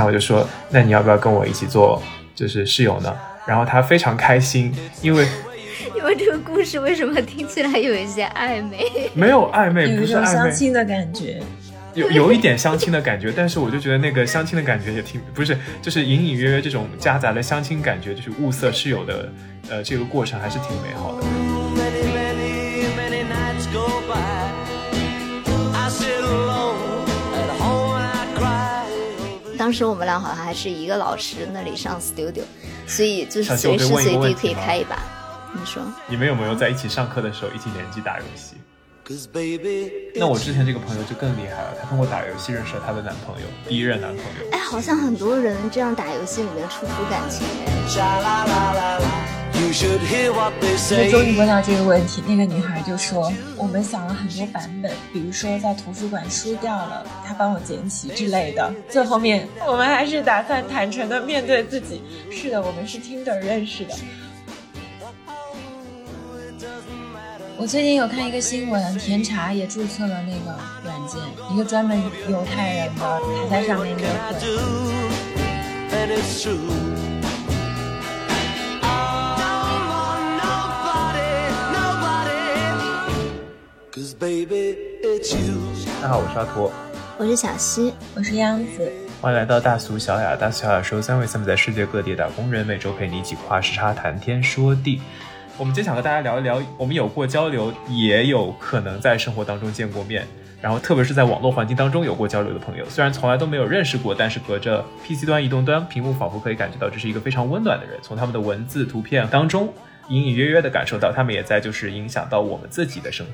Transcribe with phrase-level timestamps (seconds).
[0.00, 2.02] 他，我就说，那你要不要跟我一起做
[2.34, 3.14] 就是室友呢？
[3.46, 5.26] 然后他非常开心，因为
[5.94, 8.90] 因为这个故事为什么听起来有一些暧昧？
[9.12, 11.42] 没有暧昧，不是暧昧，相亲的感觉。
[11.92, 19.28] 有有一点相亲的感觉，但是我就觉得那个相亲的感觉也挺不是，就是隐隐约约这种夹杂了相亲感觉，就是物色室友的，
[19.68, 21.39] 呃，这个过程还是挺美好的。
[29.70, 32.42] 当时我们俩好像还是一个老师那里上 studio，
[32.88, 34.98] 所以就是随时随地可以开一把。
[35.54, 38.56] 你说，你们有没有在一起上课的时候一起联机打游戏？
[40.16, 44.50] 那我之前这个朋友就更厉害了，她通过打游戏认识了她的男朋友，第一任男朋友。
[44.50, 47.46] 哎，好像很多人这样打游戏里面出出感情。
[50.92, 58.74] 那终于问到这个问题，那个女孩就说：“我们想了很多版本，比如说在图书馆输掉了，他帮我捡起之类的。
[58.88, 62.02] 最后面，我们还是打算坦诚的面对自己。
[62.30, 63.94] 是的，我们是 Tinder 认识的。”
[67.56, 71.20] 我最近有看一个新闻，甜茶也注册了那个软件，
[71.52, 74.14] 一个专门犹太人的，他在上面约会。
[84.20, 86.70] 大家好，我是阿驼，
[87.16, 90.36] 我是小西，我是央子，欢迎来到大俗小雅。
[90.36, 95.00] 大俗小雅收三位三位在世界各地打工人，每周陪你一起跨时差谈天说地。
[95.56, 100.26] 我们今天想和大家聊一聊，我们有过交流，也有可能在生活当中见过面，
[100.60, 107.98] 然后特别是在网络环境当中有过交流的朋友，虽然从来都没有认识过，但是隔着 PC 端、移动端屏幕，仿佛可以感觉到这是一个非常温暖的人。
[108.02, 109.72] 从他们的文字、图片当中，
[110.10, 113.32] 隐隐约约的感受到他们也在就是影响到我们自己的生活。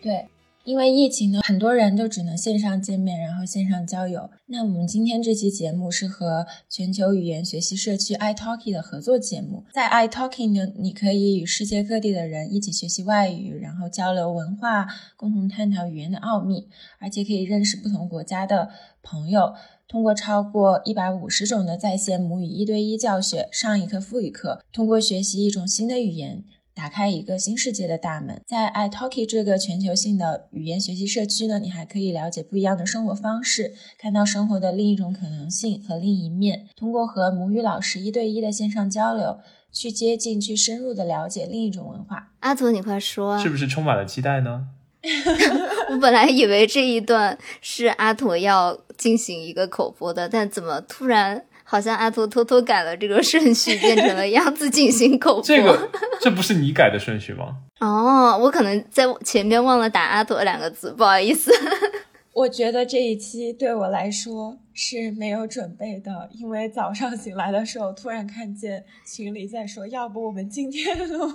[0.00, 0.26] 对。
[0.64, 4.28] 因为疫情呢，很多人都只能线上见面，然后线上交友。
[4.46, 9.62] 那我们今天这期节目是和全球语言学习社区 iTalki 的合作节目。
[9.72, 16.66] 在 iTalki 呢，你可以与世界各地的人一起学习外语，然后交流文化，共同探讨语言的奥秘，
[16.98, 18.70] 而且可以认识不同国家的
[19.04, 19.54] 朋友。
[19.86, 26.42] 通过超过一百五十种的在线母语一对一教学，上一课复一课，通过学习一种新的语言。
[26.76, 36.66] 打开一个新世界的大门，在 iTalki 这个全球性的语言学习社区呢，你还可以了解不一样的生活方式，看到生活的另一种可能性和另一面。
[36.76, 39.38] 通过和母语老师一对一的线上交流，
[39.72, 42.32] 去接近、去深入的了解另一种文化。
[42.40, 44.68] 阿图，你快说，是不是充满了期待呢？
[45.88, 51.46] 我本来以为这一段是阿图要进行一个口播的，但怎么突然？
[51.68, 55.42] 好像阿图偷偷改了这个顺序，变成了样子进行口 播。
[55.42, 55.90] 这个
[56.20, 57.56] 这不是你改的顺序吗？
[57.80, 61.50] 哦，我可能在前面忘了打阿图两个字，不好意思。
[62.32, 71.28] 我觉得这一期对我来说是没有准备的，因为早上醒来的时候突然看见群里在说，要不我们今天录。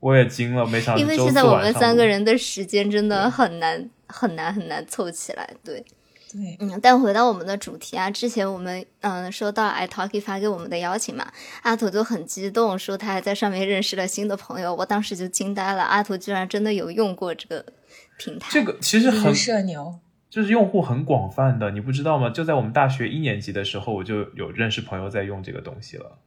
[0.00, 1.00] 我也惊了，没想到。
[1.00, 5.84] 因为现在我们三个人的时间真的很难很难很难凑起来，对。
[6.36, 11.26] 对，嗯，但回到我们的主题啊，之前我们嗯收到 iTalki 发给我们的邀请嘛，
[11.62, 17.64] 阿土就很激动，说他还在上面认识了新的朋友，我当时就惊呆了，阿土居然真的有用过这个
[18.18, 19.98] 平台，这个其实很社牛，
[20.28, 22.28] 就是用户很广泛的，你不知道吗？
[22.28, 26.18] 就在我们大学一年级的时候，我就有认识朋友在用这个东西了，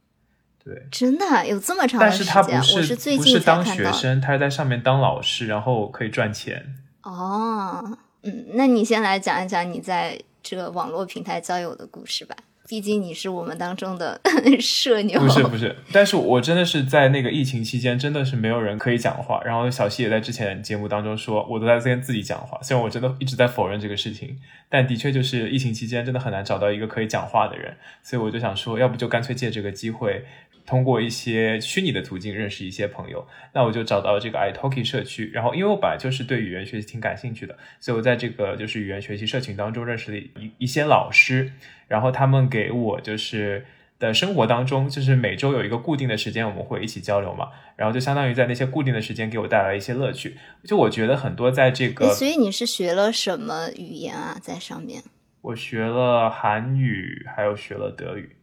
[0.64, 7.98] 对，真的有这么长的时间，我是最近不是当学生，他是在上面当老师，然后可以赚钱，哦。
[8.22, 12.36] 嗯，那你先来讲一讲你在这个网络平台交友的故事吧。
[12.68, 14.20] 毕竟你是我们当中的
[14.60, 15.18] 社牛。
[15.18, 19.42] 不是不是，但是我真的是在那个疫情期间，真的是没有人可以讲话。
[19.44, 22.56] 然后小西也在之前节目当中说，我都在跟自己讲话。
[22.62, 24.38] 虽然我真的一直在否认这个事情，
[24.68, 27.76] 但的确就是疫情期间真的很难找到一个可以讲话的人。
[28.04, 30.24] 所以我就想说，要不就干脆借这个机会。
[30.66, 35.30] 通过一些虚拟的途径认识一些朋友，那我就找到了这个 iTalki 社区。
[35.32, 41.52] 然后，因为我本来就是对语言学习挺感兴趣的，所以我在这个就是语言学习社群当中认识了一一些老师。
[41.88, 43.66] 然后他们给我就是
[43.98, 47.48] 的生活当中，就是每周有一个固定的时间，我们会一起交流嘛。
[47.76, 50.36] 然后就相当于在那些固定的时间给我带来一些乐趣。
[50.64, 54.36] 就我觉得很多在这个，所以你是学了什么语言啊？
[54.40, 55.02] 在上面，
[55.40, 58.36] 我学了韩语，还有学了德语。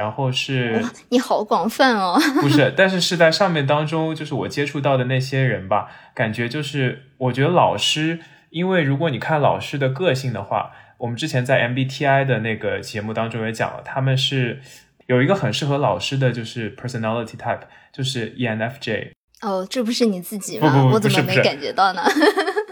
[0.00, 2.18] 然后是，你好广泛哦。
[2.40, 8.18] 不是，但是是在上面当中，就是我接触到的那些人吧，感觉就是我觉得老师，
[8.48, 14.62] 因为如果你看老师的个性的话，我们之前在 MBTI 的那个节目当中也讲了，他们是
[15.06, 17.60] 有一个很适合老师的就是 personality type，
[17.92, 19.10] 就是 ENFJ。
[19.42, 20.88] 哦，这不是你自己吗？
[20.94, 22.00] 我怎么没感觉到呢？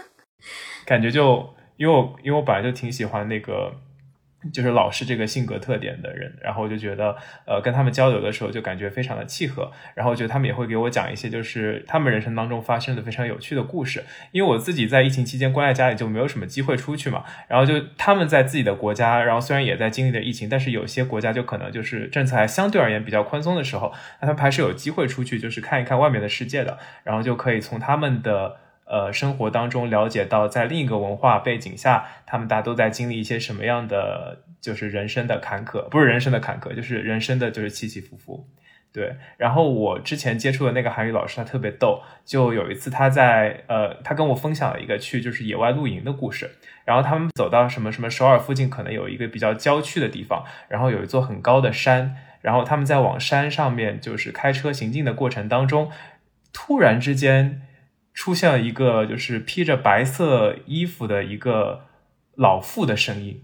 [0.83, 1.47] 感觉就
[1.77, 3.71] 因为我因为我本来就挺喜欢那个。
[4.53, 7.15] 就是老是这个性格特点的人，然后我就觉得，
[7.45, 28.57] 呃，跟他们交流的时候就感觉非常的契合，然后我觉得他们也会给我讲一些就是他们人生当中发生的非常有趣的故事，因为我自己在疫情期间关在家里就没有什么机会出去嘛，然后就他们在自己的国家，然后虽然也在经历着疫情，但是有些国家就可能就是政策还相对而言比较宽松的时候，那他们还是有机会出去，就是看一看外面的世界的，然后就可以从他们的。
[28.89, 38.47] 呃，生活当中了解到，在另一个文化背景下，他们大家都在经历一些什么样的，就是人生的坎坷，不是人生的坎坷，就是人生的就是起起伏伏。
[38.91, 46.49] 对，然后我之前接触的那个韩语老师，他特别逗，就有一次他在呃，他跟我分享了一个去就是野外露营的故事，
[46.83, 55.91] 然后他们走到什么什么首尔附近，可能有一个比较郊区的地方，然后有一座很高的山，然后他们在往山上面就是开车行进的过程当中，
[56.51, 57.61] 突然之间。
[58.13, 61.85] 出现了一个就是披着白色衣服的一个
[62.35, 63.41] 老妇的声音，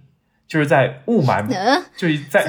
[0.47, 1.47] 就是在雾霾，
[1.95, 2.43] 就是在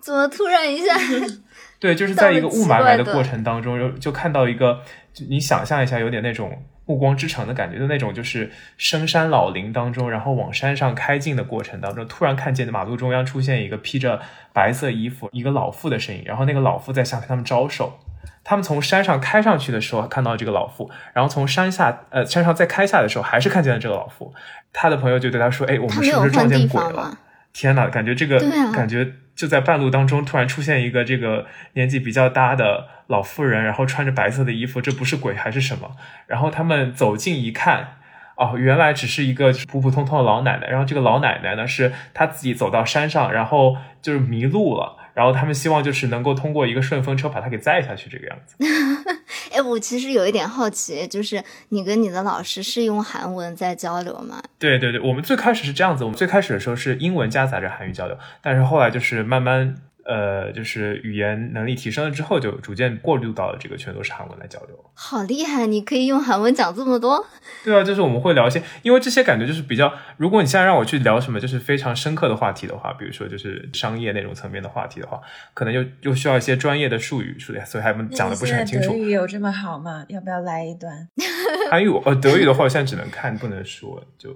[0.00, 0.94] 怎么突然一下？
[1.80, 4.82] 对，就是在一个雾霾霾的过程当中，就就看到一个，
[5.12, 14.20] 就你想象一下，有点那种暮光之城的感觉，就那种就是深山老林当中，然后往山上开进的过程当中，突然看见马路中央出现一个披着
[14.52, 18.00] 白色衣服一个老妇的身影，然后那个老妇在向他们招手。
[18.44, 24.34] 他们从山上开上去的时候看到这个老妇，然后从山下呃山上再开下的时候还是看见了这个老妇。
[24.72, 27.18] 他的朋友就对他说：“哎，我们是不是撞见鬼了？”
[27.52, 28.38] 天哪，感觉这个
[28.72, 35.90] 感觉就在半路当中突然出现一个这个年纪比较大的老妇人，然后穿着白色的衣服，这不是鬼还是什么？
[36.26, 37.96] 然后他们走近一看，
[38.36, 40.68] 哦，原来只是一个普普通通的老奶奶。
[40.68, 44.96] 然后这个老奶奶呢，是她自己走到山上，然后就是迷路了。
[45.18, 48.54] 然后他们希望就是能够通过一个顺风车把他给载下去，这个样子。
[49.50, 54.40] 哎，我其实有一点好奇，就是你跟你的老师是用韩文在交流吗？
[54.60, 59.74] 对对对，我们最开始是这样子，我们最开始的时候是英文夹杂着韩语交流，但是后来就是慢慢。
[60.08, 64.84] 呃，就是语言能力提升了之后，就逐渐过渡到了这个全都是韩文来交流。
[64.94, 67.26] 好厉害，你可以用韩文讲这么多。
[67.62, 75.20] 对啊，就是我们会聊一些，因为这些感觉就是比较，如果你现在让我去聊什么就是非常深刻的话题的话，比如说就是商业那种层面的话题的话，
[75.52, 78.92] 可能又又需要一些专业的术语，所以所以还讲的不是很清楚。
[78.92, 80.06] 德语有这么好吗？
[80.08, 81.06] 要不要来一段？
[81.70, 84.34] 韩语呃，德语的话我现在只能看不能说，就。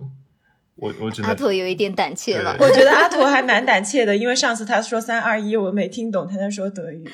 [0.82, 7.08] 我我觉得阿驼有一点胆怯了， 我觉得阿驼还蛮胆怯的，因为上次他说三二一，我没听懂他在说德语。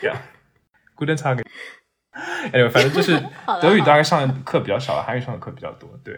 [0.00, 1.42] Yeah，Guten Tag。
[2.52, 3.20] 哎，反正就是
[3.60, 6.14] 德语大概上的课比较少，韩语上的课比较多，对。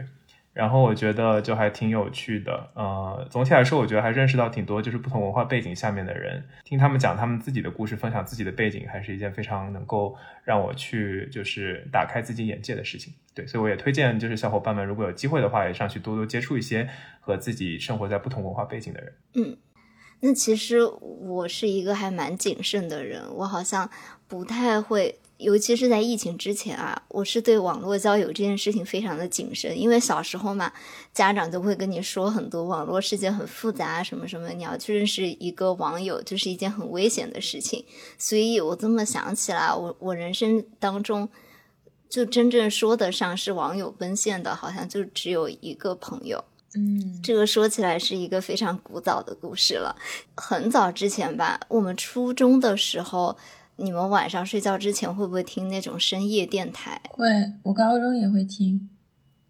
[0.52, 10.14] 然后我觉得就还挺有趣的，呃，总体来说，我觉得还认识到挺多就是不同文化背景下面的人，听他们讲他们自己的故事，分享自己的背景，还是一件非常能够
[10.44, 13.14] 让我去就是打开自己眼界的事情。
[13.34, 16.86] 对，所以我也推荐就是小伙伴们如果有机会的话，也上去多多接触一些
[17.20, 19.14] 和自己生活在不同文化背景的人。
[19.34, 19.56] 嗯，
[20.20, 23.90] 那其实我是一个还蛮谨慎的人，我好像
[24.28, 25.18] 不太会。
[25.38, 30.72] 尤其是在疫情之前啊，我是对网络交友这件事情非常的谨慎，因为小时候嘛，
[31.12, 37.84] 家长就会跟你说很多网络世界很复杂，什么什么，你要去认识一个网友就是一件很危险的事情。
[38.16, 41.28] 所以我这么想起来，我我人生当中
[42.08, 46.44] 就真正说得上是网友奔现的，好像就只有一个朋友。
[46.76, 49.96] 嗯，这个说起来是一个非常古早的故事了，
[50.36, 53.36] 很早之前吧，我们初中的时候。
[53.76, 57.00] 你们晚上睡觉之前会不会听那种深夜电台？
[57.10, 57.26] 会，
[57.62, 58.88] 我高中也会听。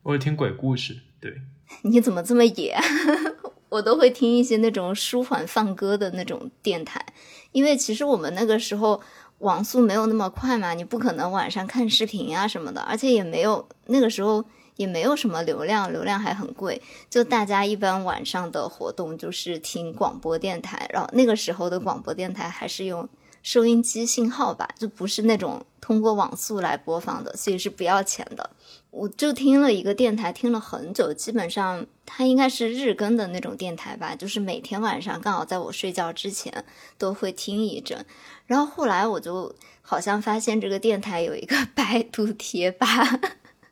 [0.02, 1.00] 我会听鬼故事。
[1.20, 1.42] 对，
[1.82, 2.76] 你怎么这么野？
[3.68, 7.04] 我都会听一些那种舒缓放歌的那种电台，
[7.52, 9.00] 因为其实我们那个时候
[9.38, 14.44] 网速没有那么快嘛，你不可能晚上看视频啊什么的，而且也没有那个时候
[14.76, 16.80] 也没有什么流量，流量还很贵。
[17.08, 23.08] 就大家一般晚上的活动就是听广播电台，然后那个时候的广播电台还是用。
[23.42, 28.50] 收音机信号吧，就不是那种通过网速来播放的，所以是不要钱的。
[28.90, 36.64] 我就听了一个电台，听了很久，基本上它应该是日更的那种电台吧，就是每天晚上刚好在我睡觉之前
[36.99, 38.04] 都会听一阵。
[38.46, 42.87] 然后后来我就好像发现这个电台有一个百度贴吧，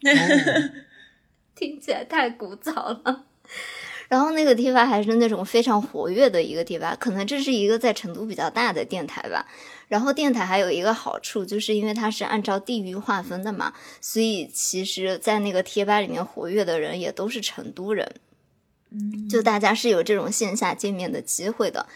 [1.55, 3.27] 听起来太古早了。
[4.11, 9.47] 然后那个贴吧还是那种非常活跃的一个贴吧，可能这是一个在成都比较大的电台吧。
[9.87, 18.17] 然后电台还有一个好处，就是因为它是按照地域划分的嘛，所以其实，在那个贴吧里面活跃的人也都是成都人，
[18.91, 21.87] 嗯，就大家是有这种线下见面的机会的。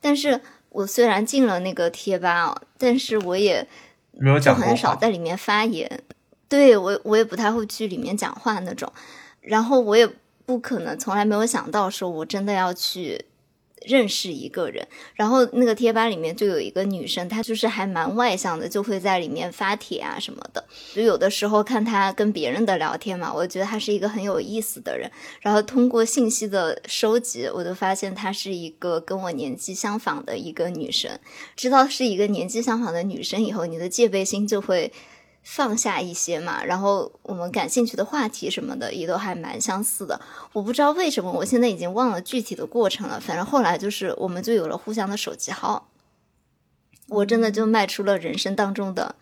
[0.00, 3.66] 但是我虽然进了那个贴吧，但是我也
[4.12, 6.04] 没有讲很少在里面发言，
[6.48, 8.92] 对我我也不太会去里面讲话那种，
[9.40, 10.08] 然后我也。
[10.46, 13.26] 不可能，从来没有想到说我真的要去。
[13.86, 20.64] 认识一个人，然后那个贴吧里面就有一个女生，她就是还蛮外向的，就会在里面发帖啊什么的。
[20.94, 25.10] 就有的时候看她跟别人的聊天嘛，我觉得她是一个很有意思的人。
[25.42, 31.10] 然后通过信息的收集，我就发现她是一个跟我年纪相仿的一个女生。
[31.54, 34.90] 知道是一个年纪相仿的女生以后，你的戒备心就会。
[35.44, 40.18] 放下一些嘛，然后我们感兴趣的话题什么的也都还蛮相似的。
[40.54, 43.20] 我不知道为什么，我现在已经忘了具体的过程了。
[43.20, 45.88] 反正后来就是我们就有了互相的手机号，
[47.08, 49.14] 我真的就迈出了人生当中的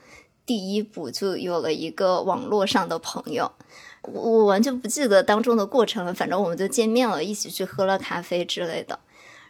[0.47, 3.51] 第一步，就有了一个网络上的朋友。
[4.03, 8.99] 我完全不记得当中的过程了，反正我们就见面了，一起去喝了咖啡之类的。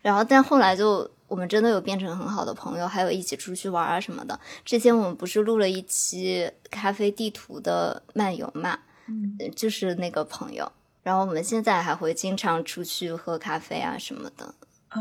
[0.00, 1.10] 然后但后来就。
[1.32, 4.38] 我们真的有变成很好的朋友，还有一起出去玩啊什么的。
[4.66, 10.70] 之前我们不是录了一期咖啡地图的漫游嘛，嗯，就是那个朋友。
[11.02, 14.54] 然后我们现在还会经常出去喝咖啡啊什么的。
[14.88, 15.00] 啊。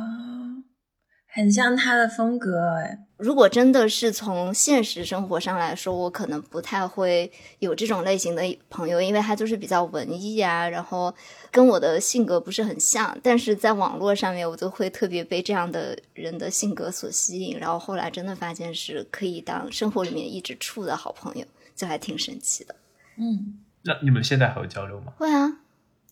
[1.33, 2.99] 很像他的风格哎。
[3.17, 11.13] 如果真的是从现实生活上来说，我可能不太会有这种类型的朋友，因为他就是比较文艺啊，然后
[11.51, 13.15] 跟我的性格不是很像。
[13.21, 21.45] 但是在网络上面，我就会特别被这样的人的性格所吸引，然后后来真的发现是可以当生活里面一直处的好朋友，
[21.75, 22.73] 就还挺神奇的。
[23.17, 25.13] 嗯，那你们现在还有交流吗？
[25.17, 25.59] 会啊，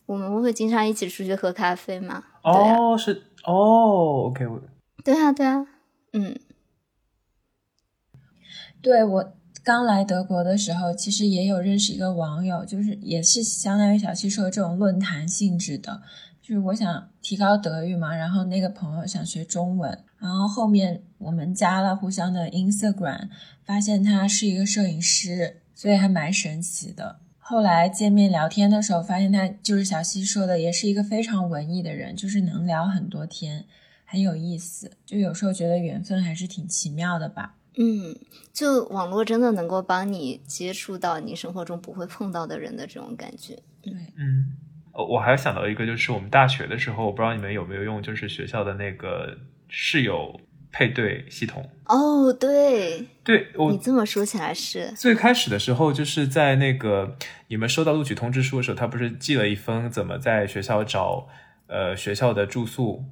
[0.06, 2.24] 我们会经常一起出去喝咖啡嘛。
[2.44, 4.46] 哦，是哦，OK。
[5.03, 5.65] 对啊，对啊，
[6.13, 6.38] 嗯，
[8.82, 16.01] 对我刚来德国的时候，其实也有认识一个网友，就是也是相当于小七说这种论坛性质的，
[16.41, 23.29] 就是我想提高德语嘛，然后那个朋友想学中文，然后后面我们加了互相的 Instagram，
[23.63, 27.20] 发现他是一个摄影师，所以还蛮神奇的。
[27.38, 33.65] 后来见面聊天的时候，发现他就是小西说的，也是一个非常文艺的人，就是能聊很多天。
[34.12, 37.54] 很有意思，就有时候觉得缘分还是挺奇妙的吧。
[37.78, 38.16] 嗯，
[38.51, 43.62] 就网络真的能够帮你接触到你生活中不会碰到的人的这种感觉。
[43.84, 44.58] 对，嗯，
[44.94, 49.38] 我还想到一个，就是我们大学的时候，我不知道你们有没有用，就是学校的那个
[49.68, 51.70] 室友配对系统。
[51.86, 54.92] 哦，对，对，你这么说起来是。
[54.94, 57.16] 最开始的时候，就是在那个
[57.50, 61.28] 你们收到录取通知书的时候，他不是寄了一封怎么在学校找
[61.68, 63.06] 呃学校的住宿。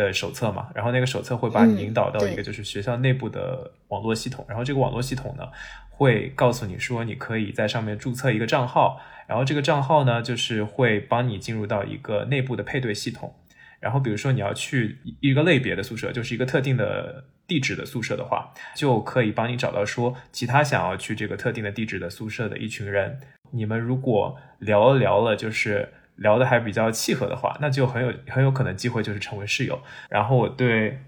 [0.00, 5.44] 的手册嘛，然后那个手册会把你引导到一个就是学校内部的网络系统，然后这个网络系统呢
[5.90, 13.34] 会告诉你说你可以在上面注册一个账号，然后这个账号呢就是会帮你进入到一个内部的配对系统，
[13.78, 23.20] 然后比如说你要去一个类别的宿舍，就是一个特定的地址的宿舍的话，就可以帮你找到说其他想要去这个特定的地址的宿舍的一群人，
[23.52, 25.92] 你们如果聊了聊了就是。
[26.20, 29.78] 聊的还比较契合的话，那就很有很有可能机会就是成为室友。
[30.08, 30.98] 然后我对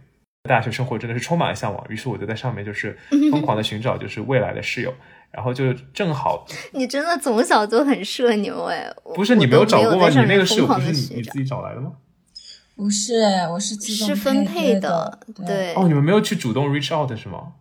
[0.43, 2.99] 大学生活真的是充满了向往，于是我就在上面就是
[3.31, 4.93] 疯狂的寻找就是未来的室友。
[5.31, 8.93] 然后就正好， 你真的从小就很社牛哎？
[9.15, 10.09] 不是你没有找过吗？
[10.11, 11.93] 你那个室友不是你你自己找来的吗？
[12.77, 13.15] 不是，
[13.51, 15.21] 我是自动是分配的。
[15.47, 17.53] 对哦，你们没有去主动 reach out 是吗？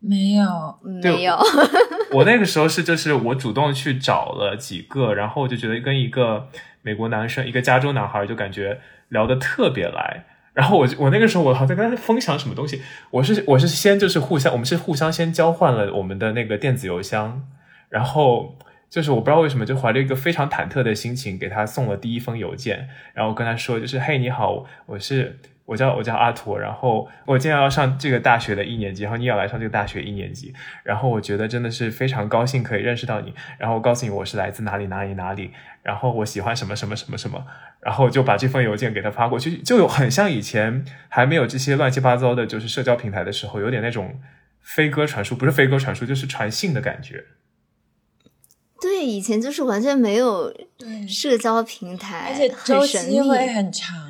[0.00, 1.38] 没有，没有。
[2.14, 6.48] 我那个时候是就是我主动去找了几个，然后我就觉得跟一个。
[6.82, 10.24] 美国男生，一个加州男孩，就感觉聊得特别来。
[10.52, 17.46] 然后我我那个时候我好像跟他分享什么东西，我是我是先就是互相，我们是互相先交换了我们的那个电子邮箱，
[17.88, 18.58] 然后
[18.88, 25.38] 就是我不知道为什么就怀着一个非常忐忑的心情给他送了第一封邮件，然后跟他说就是嘿你好，我是。
[25.70, 35.52] 我叫我叫阿图，然后我今年要上这个大学的一年级，然后你也要来上这个大学一年级，然后我觉得真的是非常高兴可以认识到你，然后我告诉你我是来自哪里哪里哪里，
[35.84, 37.46] 然后我喜欢什么什么什么什么，
[37.82, 44.18] 然后就把这封邮件给他发过去，就有很像以前还没有这些乱七八糟的，就是社交平台的时候，有点那种
[44.60, 47.26] 飞鸽传书，不是飞鸽传书，就是传信的感觉。
[48.80, 50.52] 对，以前就是完全没有
[51.08, 54.09] 社交平台，而且周期会很长。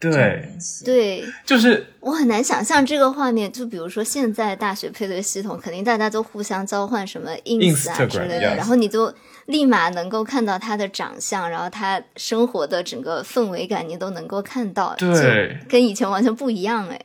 [0.00, 0.48] 对
[0.82, 3.52] 对，就是我很难想象这个画面。
[3.52, 9.12] 就比如说现在大学配对系统，肯定大家都互相交换什么 ins 啊之类的，然后你就
[9.44, 14.94] 立马能够看到他的长相，然后他生活的整个氛围感，你都能够看到。
[14.96, 16.98] 对，跟以前完全不一样哎。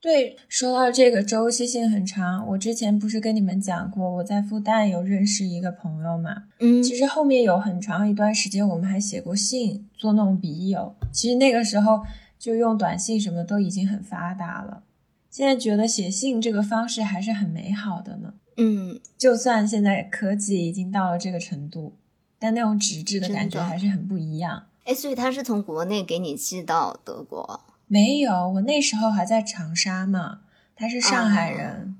[0.00, 6.30] 对，说到这个周期性很长，我之前不是跟你们讲过，我在复旦有认识一个朋友嘛？
[6.60, 10.94] 嗯，其实后面有很长一段时间，我们还写过信，做那种笔友。
[11.12, 12.00] 其实那个时候。
[12.38, 14.84] 就用短信什么都已经很发达了，
[15.28, 18.34] 现在觉得写信这个方式还是很美好的呢。
[18.56, 21.96] 嗯，就算现在科技已经到了这个程度，
[22.38, 24.66] 但那种纸质的感觉还是很不一样。
[24.84, 27.64] 哎，所以他是从国内给你寄到德国？
[27.86, 30.40] 没有，我那时候还在长沙嘛。
[30.74, 31.96] 他是上海人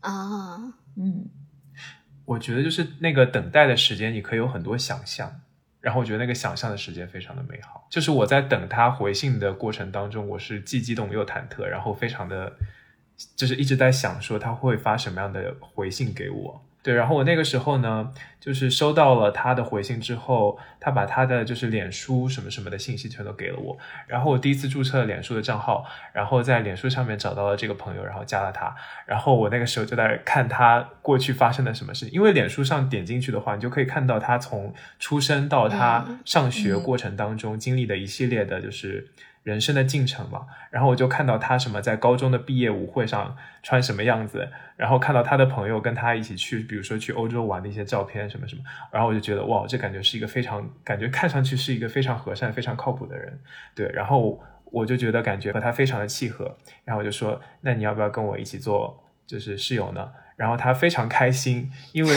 [0.00, 1.26] 啊，嗯，
[2.26, 5.40] 我觉得就是那个等待的时间，你可以有很多想象。
[5.84, 7.86] 然后我觉得那个想象的时间非常的美好。
[7.90, 12.56] 就是我在等他回信的过程当中，我是既激动又忐忑，然后非常的，
[13.36, 16.64] 就是一直在想说他会发什么样的回信给我。
[16.84, 23.78] 对，然后我那个时候呢，就是收到了他的回信之后，他把他的就是脸书什么什么的信息全都给了我。
[24.06, 28.76] 然后我第一次注册了脸书的账号，然后在脸书上面找到了这个朋友，然后加了他。
[29.06, 39.08] 然后我那个时候就在看他过去发生了什么事情，因为脸书上点进去的话，你就可以看到他从出生到他上学过程当中经历的一系列的，就是。
[39.44, 53.38] 人生的进程嘛，然后我就看到他什么在高中的毕业舞会上穿什么样子，然后看到他的朋友跟他一起去，比如说去欧洲玩的一些照片什么什么，然后我就觉得哇，这感觉是一个非常感觉看上去是一个非常和善、非常靠谱的人，
[53.74, 60.10] 对，然后我就觉得感觉和他非常的契合，然后我就说，那你要不要跟我一起做就是室友呢？
[60.36, 62.16] 然后他非常开心，因为。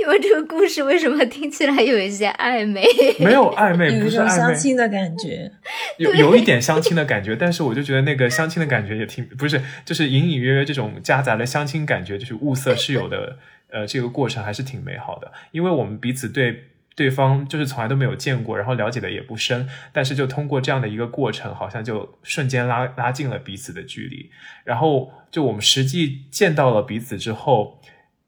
[0.00, 2.86] 因为这个故事为什么听起来有一些暧昧？
[3.18, 5.50] 没有暧昧， 不是暧昧，相亲的感觉，
[5.98, 13.36] 有 有一点相亲的感觉，但是我就觉得那个相亲的感觉也挺不是，就是隐隐约约这种夹杂的相亲感觉，就是物色室友的
[13.68, 16.62] 呃这个过程还是挺美好的，因为我们彼此对。
[16.96, 24.30] 对方就是从来都没有见过，然后了解的也不深，但是就通过这样的一个过程，好像就瞬间拉拉近了彼此的距离。
[24.64, 27.78] 然后就我们实际见到了彼此之后，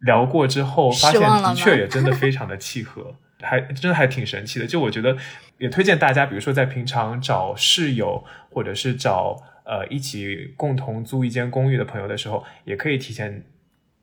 [0.00, 4.66] 聊过之后，发现的确也真的非常的契合，还真的还挺神奇的。
[4.66, 5.16] 就我觉得
[5.56, 9.34] 也推荐大家，比如说在平常找室友或者是找
[9.64, 13.42] 呃一起共同租一间公寓的朋友的时候，也可以提前。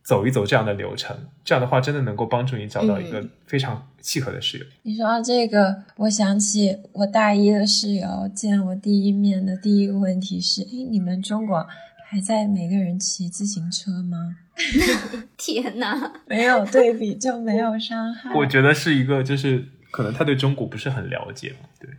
[0.06, 4.66] 走一走这样的流程，这样的话真的能够帮助你找到一个非常契合的室友。
[4.84, 11.66] 你说到这个，我想起我大一的室友见我第一面的第一个问题是：哎，你们中国
[12.08, 14.38] 还在每个人骑自行车吗？
[15.36, 18.32] 天哪，没有对比就没有伤害。
[18.36, 21.68] 我觉得是一个，就是可能他对中国不是很了解嘛。
[21.80, 21.90] 对，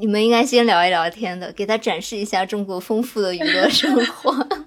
[0.00, 4.57] 你们应该先聊一聊天的，给他展示一下中国丰富的娱乐生活。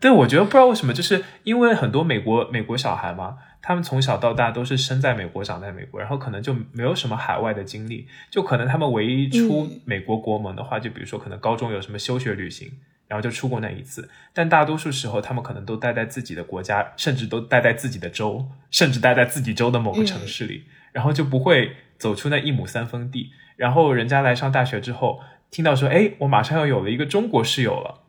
[0.00, 12.70] 对，我觉得不知道为什么，就是因为很多美国美国小孩嘛，他们从小到大都是生在美国，长在美国，然后可能就没有什么海外的经历，就可能他们唯一出美国国门的话，就比如说可能高中有什么休学旅行，
[13.08, 23.30] 然后就出过那一次，但大多数时候他们可能都待在自己的国家，甚至都待在自己的州，甚至待在自己州的某个城市里，然后就不会走出那一亩三分地。
[23.56, 25.18] 然后人家来上大学之后，
[25.50, 28.04] 听到说，哎，我马上要有了一个中国室友了。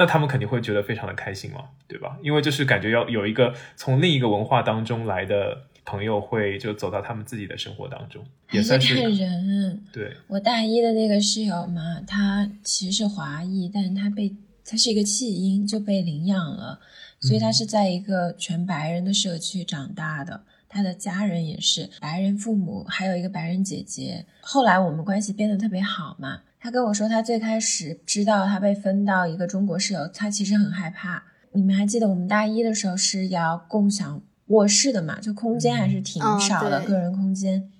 [0.00, 2.16] 那他们肯定会觉得非常的开心嘛，对吧？
[2.22, 9.82] 因为就是感觉要有一个从另一个文化当中来的朋友，会就走到他们自己的生活当中，也算是看人。
[9.92, 14.34] 对我大一的那个室友嘛，他其实是华裔，但是他被
[14.64, 16.80] 他是一个弃婴，就被领养了，
[17.20, 24.24] 所以他是在一个全白人的社区长大的，他的家人也是白人父母，还有一个白人姐姐。
[24.40, 26.40] 后来我们关系变得特别好嘛。
[26.62, 31.24] 他跟我说，他最开始知道他被分到一个中国室友，他其实很害怕。
[31.52, 35.18] 你们还记得我们大一的时候是要共享卧室的嘛？
[35.18, 37.72] 就空间还是挺少的，个人空间。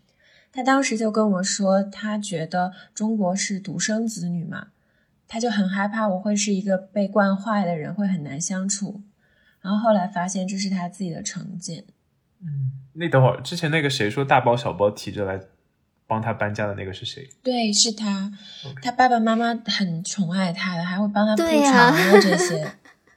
[0.50, 4.68] 他当时就跟我说，他觉得中国是独生子女嘛，
[5.28, 9.02] 他就很害怕我会是一个被惯坏的人，会很难相处。
[9.60, 11.84] 然后后来发现这是他自己的成见。
[12.42, 15.38] 嗯，那等会儿之前那个谁说大包小包提着来。
[16.10, 17.30] 帮他搬家的那个是谁？
[17.40, 18.32] 对，是他。
[18.82, 22.72] 他爸爸妈妈很宠爱他的，还会帮他铺床这些。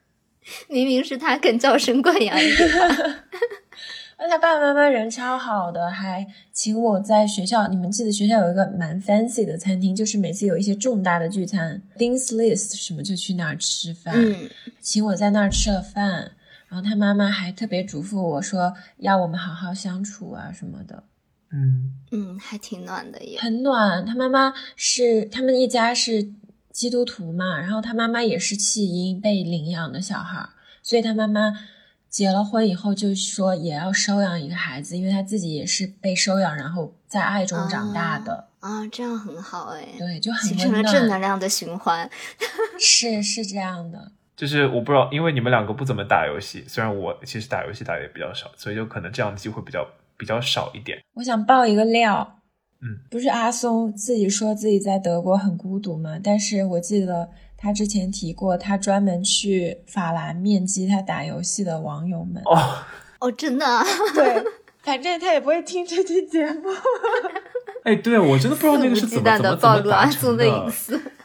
[0.69, 2.69] 明明是他更娇生惯养一点。
[4.15, 7.67] 而他爸爸妈妈人超好的，还请我在学校。
[7.67, 14.13] 你们记得学校有一个蛮 fancy 的餐厅，就是每次有一些重大的聚餐，Things List 什么就去那儿吃饭。
[14.15, 16.32] 嗯，请我在那儿吃了饭，
[16.69, 21.03] 然后他妈妈还特别嘱咐我说，要我们好好相处啊什么的。
[21.53, 24.03] 嗯嗯，还挺暖的耶，很暖。
[24.05, 26.31] 他妈妈是他们一家是
[26.71, 30.49] 基督徒嘛，然后他妈妈也是弃婴被领养的小孩，
[30.81, 31.53] 所以他妈妈
[32.09, 42.09] 结了婚以后就说也要收养一个孩子，因为他自己也是被收养，然后在爱中长大的啊，这样很好哎，对，就很形成了正能量的循环，
[42.79, 44.11] 是是这样的。
[44.35, 49.87] 就是我不知道，因为你们两个不怎么打游戏，虽然我其实打游戏打的也比较少，所以就可能这样的机会比较。
[50.23, 50.97] 比较少一点。
[51.15, 52.39] 我想爆一个料，
[52.81, 56.17] 嗯，不是阿松自己说自己在德国很孤独吗？
[56.23, 62.41] 但是我记得他之前提过，他专门去法兰面基他打游戏的网友们。
[62.45, 62.77] 哦
[63.19, 63.65] 哦，真的？
[64.15, 64.41] 对，
[64.81, 66.69] 反正他也不会听这期节目。
[67.83, 70.73] 哎，对我真的不知道那个是怎么怎么怎么达成的。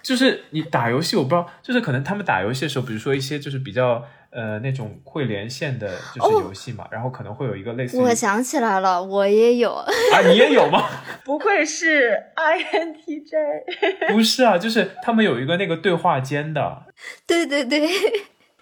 [0.02, 7.98] 就是你打游戏，我不知道，就是可能他们打游戏的时候，比如说一些就是比较呃那种会连线的， 就是游戏嘛，然后可能会有一个类似。
[8.00, 9.86] 我想起来了，我也有啊，
[10.26, 10.84] 你也有吗？
[11.24, 16.82] 不愧是 INTJ， 不是啊，就是他们有一个那个对话间的。
[17.26, 17.88] 对对对。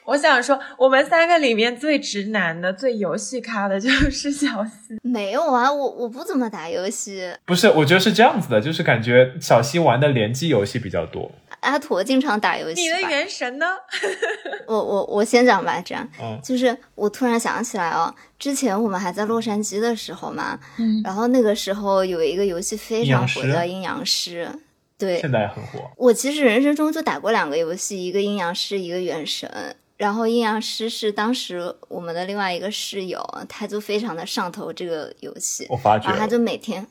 [0.04, 4.96] 我想说，我们三个里面最直男的、最游戏咖的就是小西。
[5.02, 7.28] 没有啊，我我不怎么打游戏。
[7.44, 11.32] 不是，我觉得是这样子的，就是感觉小西玩的联机游戏比较多。
[11.66, 12.80] 阿驼经常打游戏。
[12.80, 13.66] 你的原神呢？
[14.66, 16.08] 我我我先讲吧，这样。
[16.22, 16.38] 嗯。
[16.42, 24.48] 就是我突然想起来哦，之前我们还在洛杉矶的时候嘛，嗯，然后那个时候有一个游戏非常火，叫《阴阳师》。
[24.96, 25.20] 对。
[25.20, 25.90] 现在也很火。
[25.96, 29.50] 我其实人生中就打过两个游戏，一个《阴阳师》，一个《原神》。
[29.96, 36.86] 然后阴阳师是当时我们的另外一个室友，他就非常的上头这个游戏，我发觉，然后他就每天，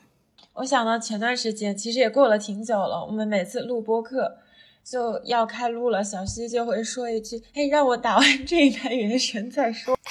[0.53, 4.37] 我想到前段时间，其实也过了挺久了，我们每次录播课
[4.89, 9.97] 就要开录了，小西就会说一句：“哎，让我打完这一盘原神再说。”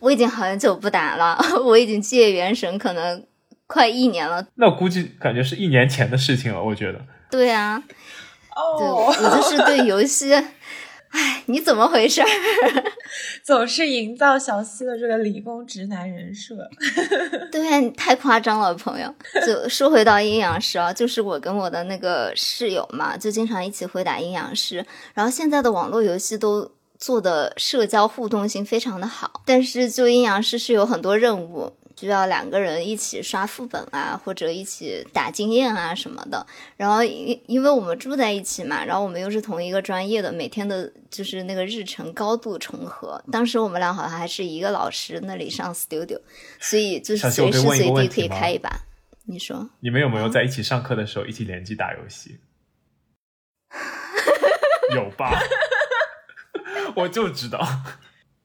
[0.00, 3.26] 我已经很久不打了， 我已经戒原神可能
[3.66, 4.46] 快一年了。
[4.54, 7.00] 那估计感觉是一年前的事情了，我觉得。
[7.30, 7.82] 对啊，
[8.54, 10.32] 哦，我就是对游戏。
[11.10, 12.22] 哎，你怎么回事？
[13.42, 16.56] 总是营造小西的这个理工直男人设。
[17.50, 19.14] 对，你太夸张了，朋友。
[19.46, 24.84] 就说回到阴阳师啊，就是我跟我的那个室友嘛，就经常一起会打阴阳师。
[25.14, 31.72] 然后现在的网络游戏都做的社交互动性非常的好，但是就阴阳师是有很多任务。
[31.96, 36.46] 就要两个人一起刷副本啊，或者一起打经验啊什么的。
[36.76, 43.20] 然后因因为我们住在一起嘛，然后我们又是同一个专业的，每天的就是那个日程高度重合。
[43.32, 46.20] 当时我们俩好像还是一个老师那里上 studio，
[46.60, 48.70] 所以就是随时随地可以开一把。
[49.24, 52.38] 你说你们有没有在一起上课的时候一起联机打游戏？
[54.94, 55.32] 有吧？
[56.94, 57.66] 我就知道。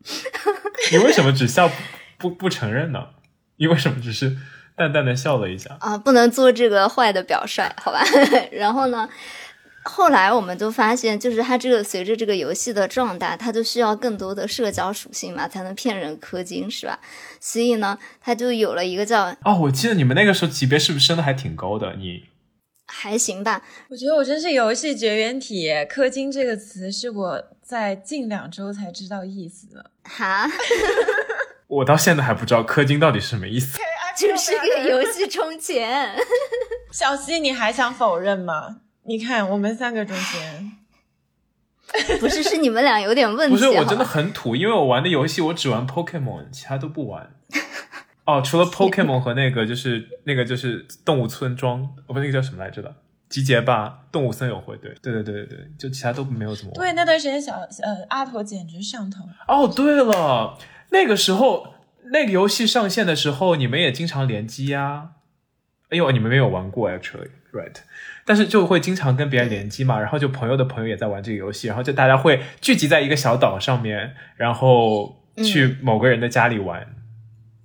[0.92, 1.70] 你为什么只笑
[2.18, 3.10] 不不承认呢？
[3.62, 4.36] 你为什么只是
[4.76, 5.95] 淡淡的笑了一下啊？
[5.95, 8.04] 不能做这个坏的表率，好吧？
[8.52, 9.08] 然后呢，
[9.84, 17.00] 后来我们就发现，就是它这个随着这个游戏的壮大，它就需要更多的社交属性嘛，才能骗人氪金，是吧？
[17.39, 19.26] 所以呢，它就有了一个叫……
[19.45, 21.93] 哦，我记得你们那个时候级别是不是升的还挺高的？
[21.97, 22.24] 你
[22.88, 23.62] 还行吧？
[23.89, 29.91] 我觉得我真是游戏绝缘体，氪金这个词是我在近两周才知道意思的。
[30.04, 30.50] 哈。
[31.71, 33.79] 我到现在还不知道氪金到底是什么意思，
[34.17, 36.13] 就是个游戏充钱。
[36.91, 38.81] 小西，你还想否认吗？
[39.03, 40.71] 你看我们三个中间，
[42.19, 43.55] 不是是你们俩有点问题。
[43.55, 47.31] 不是我真的很土，因为我玩的游戏我只玩 Pokemon，其他都不玩。
[48.25, 52.93] 哦，除了 Pokemon 和那个就是那个就是动物村庄，哦不，那个叫什么来着的？
[53.29, 54.75] 集结吧，动物森友会。
[54.75, 56.86] 对对对对对对，就其他都没有怎么玩。
[56.86, 59.23] 对，那段时间小呃阿驼简直上头。
[59.47, 60.57] 哦，对了。
[60.91, 61.73] 那个时候，
[62.12, 65.12] 那个游戏上线的时候，你们也经常联机呀。
[65.89, 67.75] 哎呦，你们没有玩过，actually，right？
[68.23, 76.88] 但是就会经常跟别人联机嘛，然后就朋友的朋友也在玩这个游戏，然后就大家会聚集在一个小岛上面，然后去某个人的家里玩。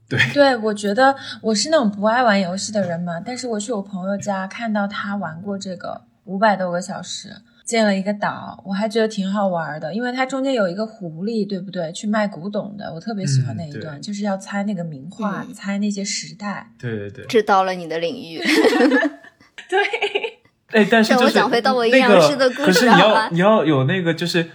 [0.08, 7.30] 对， 对我觉得我是那种不爱玩游戏的人嘛，但是我去我朋友家看到他玩过这个五百多个小时。
[7.66, 11.90] 建了一个岛，我还觉得挺好玩的，因为它中间有一个狐狸，对不对？
[11.90, 16.70] 去卖古董的，我特别喜欢那一段，就是要猜那个名画，猜那些时代。
[16.78, 18.40] 对对对，知道了你的领域。
[19.68, 19.80] 对，
[20.70, 24.48] 哎，但是就是讲回到我阴阳师的故事，可是你要你要有那个，就是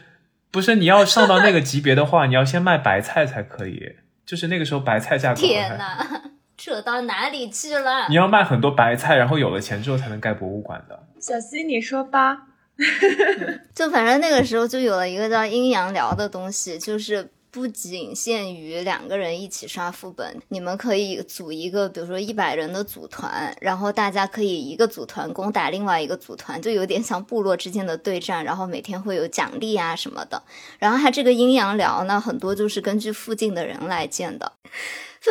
[0.50, 5.42] 不是你要上到那个级别的话，你要先卖白菜才可以，就是那个时候白菜价格。
[5.42, 8.08] 天哪，扯到哪里去了？
[8.08, 11.08] 你要卖很多白菜，然后有了钱之后才能盖博物馆的。
[11.20, 12.48] 小西，你说吧。
[13.76, 30.42] 就反正那个时候就有了一个叫阴阳聊的东西，就是不仅限于两个人一起刷副本，你们可以组一个，比如说一百人的组团，然后大家可以一个组团攻打另外一个组团，就有点像部落之间的对战，然后每天会有奖励啊什么的。
[30.80, 34.54] 然后它这个阴阳聊呢，很多就是根据附近的人来建的。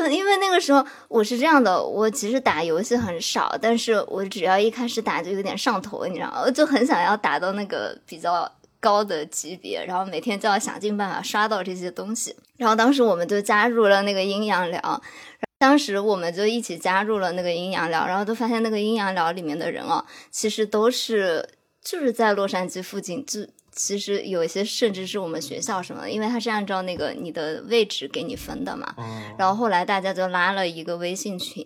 [0.09, 6.51] 因为那个时候我是这样的，我其实打游戏很少，但是我只要一开始打就有点上头，你知道吗？
[6.51, 8.49] 就很想要打到那个比较
[8.81, 12.35] 高的级别，然后每天就要想尽办法刷到这些东西。
[12.57, 15.03] 然后当时我们就加入了那个阴阳聊，
[15.59, 21.49] 当时我们就一起加入了那个阴阳聊，然后都发现那个阴阳聊里面的人哦，其实都是
[21.83, 23.47] 就是在洛杉矶附近就。
[23.73, 28.93] 其实有一些甚至是我们学校什么的，因为它是按照那个你的位置给你分的嘛。
[29.39, 31.65] 然后后来大家就拉了一个微信群，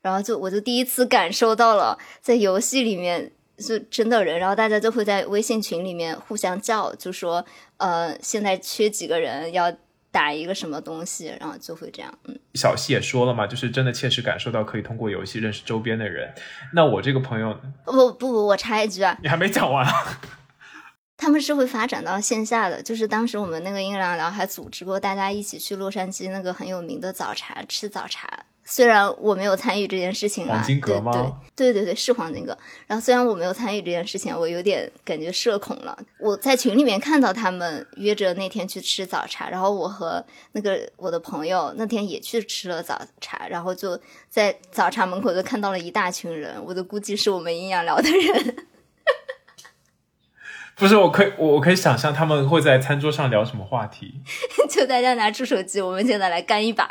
[0.00, 7.44] 然后就我就第一次感受到了在游戏里面是真的人，然后大家就会在微信群里面互相叫，就说
[7.78, 9.72] 呃现在缺几个人要
[10.10, 12.12] 打一个什么东西，然后就会这样。
[12.24, 16.32] 嗯，小西也说了嘛，就是真的切实感受到可以通过游戏认识周边的人。
[16.72, 19.86] 那我这个朋友，不不不，我插一句啊，你还没讲完。
[21.20, 28.44] 他们是会发展到线下的，就是当时我们那个音量聊还组织过大家一起去洛杉矶那个很有名的早茶吃早茶。
[28.70, 31.10] 虽然我没有参与这件事情啊，黄金阁吗？
[31.56, 32.56] 对对对对，是黄金阁。
[32.86, 35.98] 然后虽然我没有参与这件事情，我有点感觉社恐了。
[36.20, 48.56] 我在群里面看到他们约着那天去吃早茶，然后我和那个我的朋友那天也去吃了早茶，然后就在早茶门口就看到了一大群人，我都估计是我们阴阳聊的人。
[50.76, 54.20] 不是，我可以，我我可以想象他们会在餐桌上聊什么话题。
[54.68, 56.86] 就大家拿出手机，我们现在来干一把。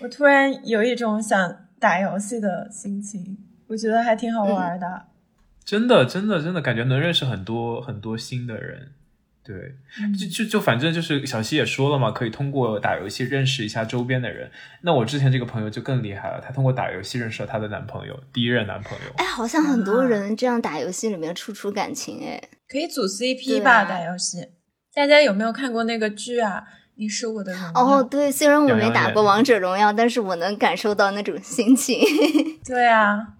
[0.00, 5.06] 我突然有一种想打游戏的心情，我觉得还挺好玩的。
[5.64, 8.92] 真的，真的，真的感觉能认识很多很多新的人。
[9.42, 9.76] 对，
[10.18, 14.50] 就就就反正就是小溪也说了嘛，可以通过打游戏认识一下周边的人。
[14.82, 19.12] 那我之前这个朋友就更厉害了，她通过打游戏认识了她的男朋友，第一任男朋友。
[19.18, 23.84] 哎，好像很多人这样打游戏里面处处感情，哎，可以组 CP 吧？
[23.84, 24.48] 打游戏，
[24.92, 26.64] 大家有没有看过那个剧啊？
[26.98, 31.98] 你是我的荣耀哦，对，虽然我没打过王者荣耀，但是我能感受到那种心情。
[32.64, 33.34] 对啊，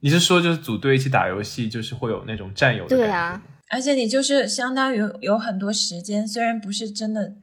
[0.00, 7.34] 你是说就是组队一起打游戏，就是会有那种战友的对啊，而且你就是相当于有很多时间，虽然不是真的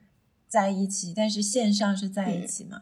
[0.47, 2.81] 在一起，但是线上是在一起嘛。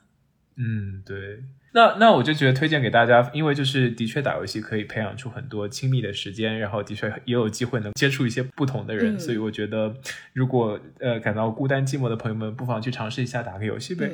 [0.55, 1.43] 嗯，对。
[1.73, 9.95] 那那我就觉得推荐给大家，因为就是的确打游戏可以培养出很多亲密的时间，然后的确也有机会能接触一些不同的人，所以我觉得
[10.33, 14.11] 如果呃感到孤单寂寞的朋友们，不妨去尝试一下打个游戏呗。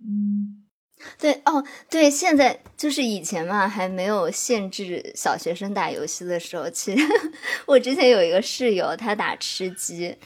[0.00, 0.60] 嗯。
[1.18, 7.06] 对哦，对，现在就是以前嘛，还没有限制小学生打游戏的时候，其实
[7.66, 10.16] 我之前有一个室友，他打吃鸡，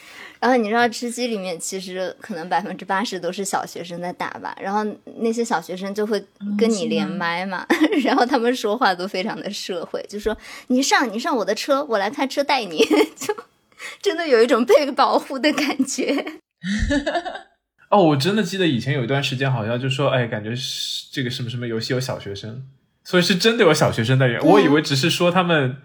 [0.41, 4.85] 然后你知道吃鸡里面其实可能百分之八十都是小学生在打吧，然后
[5.17, 6.23] 那些小学生就会
[6.57, 7.67] 跟你连麦嘛，
[8.05, 10.37] 然后他们说话都非常的社会，就说
[10.69, 12.79] 你上你上我的车，我来开车带你，
[13.17, 13.35] 就
[14.01, 16.25] 真的有一种被保护的感觉。
[17.91, 22.65] 哦，我真的记得以前有一段时间，好像就说，哎，感觉是这个什么什么游戏有小学生，
[23.03, 24.41] 所以是真的有小学生在演。
[24.41, 25.79] 我以为只是说他们。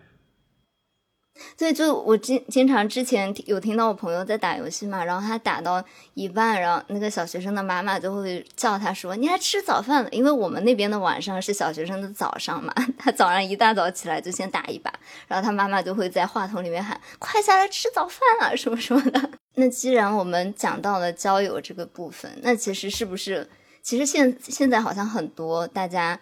[1.58, 14.92] 对，就我经经常之前有听到我朋友在打游戏嘛，然后他打到一半，然后那个小学生的妈妈就会叫他说：“你来吃早饭了。”因为我们那边的晚上是小学生的早上嘛， 他早上一大早起来就先打一把，
[15.28, 23.50] 然后他妈妈就会在话筒里面喊：“快下来吃早饭了，什么什么的。”那既然我们讲到了交友这个部分，那其实是不是，
[23.82, 26.20] 其实现现在好像很多大家。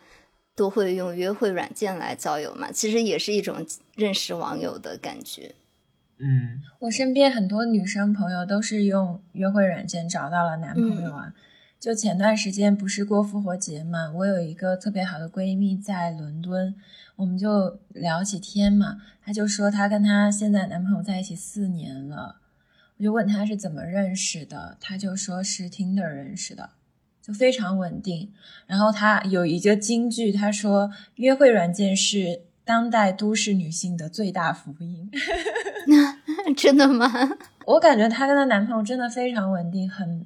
[0.53, 2.69] 都会用约会软件来交友嘛？
[2.71, 3.65] 其实也是一种
[4.01, 5.53] 认识网友的感觉。
[6.17, 11.33] 嗯，我身边很多女生朋友都是用约会软件找到了男朋友啊。
[11.79, 16.75] 就前段时间不是过复活节嘛，我有一个特别好的闺蜜在伦敦，
[17.15, 18.97] 我们就聊起天嘛。
[19.23, 22.37] 她就说她跟她现在男朋友在一起四年了，
[22.97, 26.71] 我就问她是怎么认识的，她就说是 Tinder 认识的。
[27.21, 28.33] 就非常稳定，
[28.65, 35.09] 然后她有一个金句，她说：“约会软件是当代都市女性的最大福音。
[36.55, 37.11] ”真的吗？
[37.67, 40.25] 我感觉她跟她男朋友真的非常稳定，很，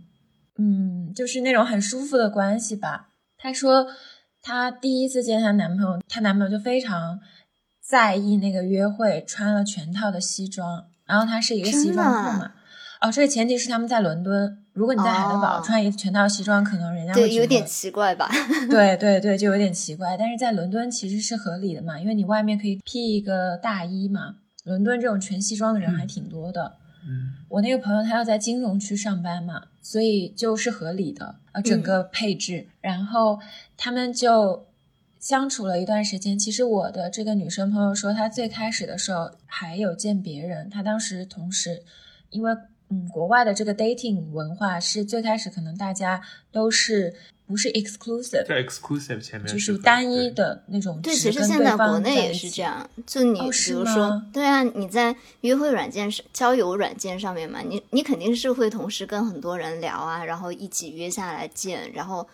[0.60, 3.10] 嗯，就是那种很舒服的关系吧。
[3.38, 3.88] 她说，
[4.43, 7.19] 她第一次见她男朋友，她男朋友就非常
[7.81, 12.51] 在意那个约会，穿了全套的西装，然后他是一个西装控嘛。
[13.01, 14.64] 哦，这个前提是他们在伦敦。
[14.75, 18.29] 如果你在海德堡穿一全套西装，可能人家会觉得有点奇怪吧？
[18.69, 20.17] 对对对，就有点奇怪。
[20.17, 24.35] 但是在伦敦其实是合理的嘛，因为你外面可以披一个大衣嘛。
[24.65, 26.73] 伦敦这种全西装的人还挺多的。
[27.07, 32.67] 嗯，我那个朋友他要在金融区上班嘛，所以就是合理的啊，整个配置。
[32.81, 33.39] 然后
[33.77, 34.67] 他们就
[35.21, 36.38] 相处了一段时间。
[36.38, 41.81] 其实我的这个女生朋友说，她最开始的时候还有见别人，她当时同时
[42.29, 42.53] 因为。
[42.95, 47.13] 嗯，国外的这个 dating 文化是最开始可能大家都是
[47.45, 50.99] 不是 exclusive，在 exclusive 前面就是单一的那种。
[51.01, 52.89] 对，其实现在国内也是这样。
[53.05, 62.27] 就你比如说，对啊，你在约会软件上、交友软件上面嘛，你你肯定是会同时跟很多人聊啊，然后一起约下来见，然后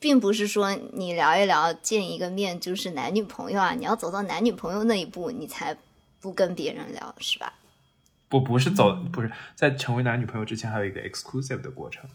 [0.00, 5.76] 并不是说你聊一聊见一个面就是男女朋友啊，你要走到男女朋友那一步，你才
[6.20, 7.52] 不跟别人聊，是吧？
[8.30, 12.08] 不不是走，不是在成为男女朋友之前，还有一个 exclusive 的过程。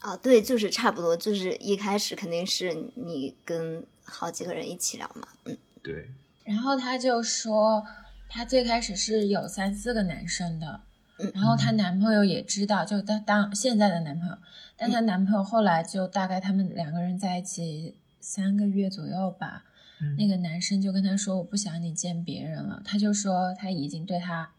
[0.00, 6.08] 啊，对，就是差不多，就是一开始肯定是你跟好几个人一起聊嘛，嗯，对。
[6.44, 7.84] 然后他就说，
[8.28, 10.80] 他最开始是有三四个男生的，
[11.18, 11.32] 嗯。
[11.34, 14.38] 然后她男朋友也知道，就当当现在的男朋友，
[14.76, 19.64] 但她男朋友后来就大概他们两个人在一起三个月左右吧，
[20.00, 20.14] 嗯。
[20.16, 24.50] 那个男生就跟她说，我不想你见别人了，他就说他已经对她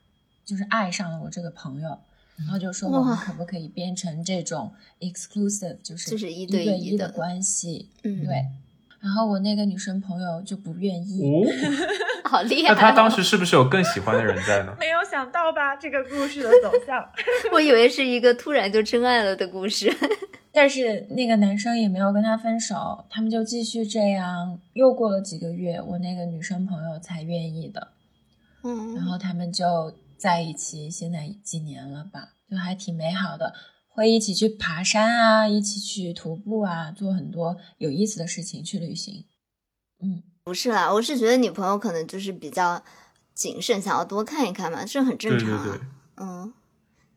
[0.48, 2.00] 就是爱上了我这个朋友。
[2.38, 7.90] 然后就说我们可不可以变成这种 exclusive，就是就是一一对一的一的关系？
[8.04, 8.46] 嗯对。
[9.00, 11.46] 然后我那个女生朋友就不愿意，哦，
[12.30, 14.76] 好厉害、那他当时是不是有更喜欢的人在呢？
[14.80, 15.76] 没有想到吧？
[15.78, 17.04] 这个故事的走向。
[17.54, 19.92] 我以为是一个突然就真爱了的故事。
[20.54, 24.60] 但是那个男生也没有跟她分手，他们就继续这样。
[24.74, 27.90] 又过了几个月，我那个女生朋友才愿意的，
[28.64, 33.54] 嗯，然后他们就在一起，现在几年了吧，就还挺美好的。
[33.88, 39.26] 会一起去爬山啊，一起去徒步啊，做很多有意思的事情，去旅行。
[40.00, 42.84] 嗯，不是啦，我是觉得女朋友可能就是比较
[43.34, 45.64] 谨慎，想要多看一看嘛，这很正对对常啊。
[45.66, 46.54] 对嗯，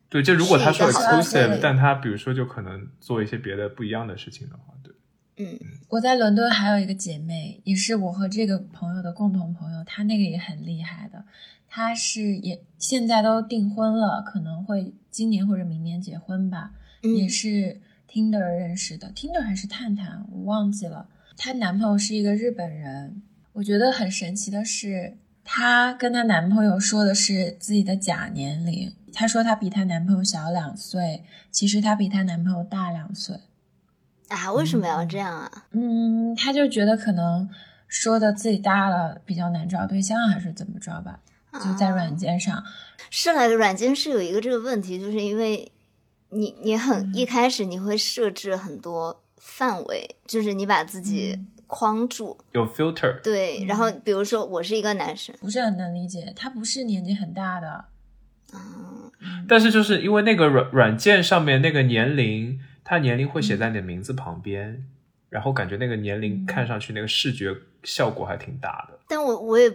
[0.09, 4.95] 对，就如果他说是好的 exclusive，但他比如说就可能做一些别的不一样的事情的话，对，
[5.37, 5.59] 嗯，
[5.91, 11.27] 我在伦敦还有一个姐妹，也是我和这个朋友的共同朋友，她那个也很厉害的，
[11.73, 16.73] 她是也现在都订婚了，可能会今年或者明年结婚吧，
[17.05, 21.07] 嗯也是 Tinder 认识的，Tinder 还是探探，我忘记了。
[21.37, 33.37] 她男朋友是一个日本人，我觉得很神奇的是，她跟她男朋友说的是自己的假年龄，她说她比她男朋友小两岁，其实她比她男朋友大两岁。
[34.27, 35.67] 啊，为什么要这样啊？
[35.71, 37.49] 嗯，她就觉得可能
[37.87, 41.21] 说的自己大了比较难找对象，还是怎么着吧？
[41.55, 41.95] 就在啊。
[41.95, 42.63] 软件上，
[43.11, 45.71] 是了，软件是有一个这个问题，就是因为
[46.31, 47.15] 你你很、嗯。
[47.15, 51.47] 一开始你会设置很多范围，就是你把自己嗯。
[51.67, 53.65] 框住，有 filter，对。
[53.65, 56.33] 然后比如说我是一个男生，不是很能理解。
[56.35, 57.85] 他不是年纪很大的，
[58.53, 59.13] 嗯，
[59.49, 64.85] 但是就是因为那个软软件上面那个年龄，它年龄会写在你的名字旁边，
[65.29, 66.47] 然后感觉那个年龄嗯。
[66.47, 68.99] 看上去那个视觉效果还挺大的。
[69.07, 69.73] 但我我也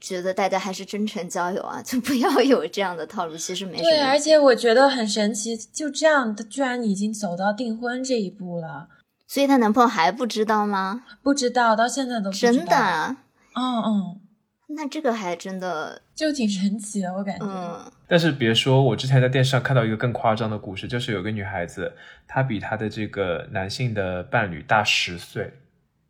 [0.00, 3.90] 觉得大家还是真诚交友啊， 就不要有这样的套路，其实没什么。
[3.90, 8.88] 对，而且我觉得很神奇，就这样，他居然已经走到订婚这一步了。
[9.28, 11.02] 所以她男朋友还不知道吗？
[11.22, 13.16] 不知道到现在都不知道真的、，啊？
[13.54, 14.20] 嗯嗯，
[14.68, 17.44] 那这个还真的，就挺神奇的，我感觉。
[17.46, 21.92] 嗯但是别说，我之前在电视上看到一个更夸张的故事，就是有个女孩子，
[22.28, 25.52] 她比她的这个男性的伴侣大十岁，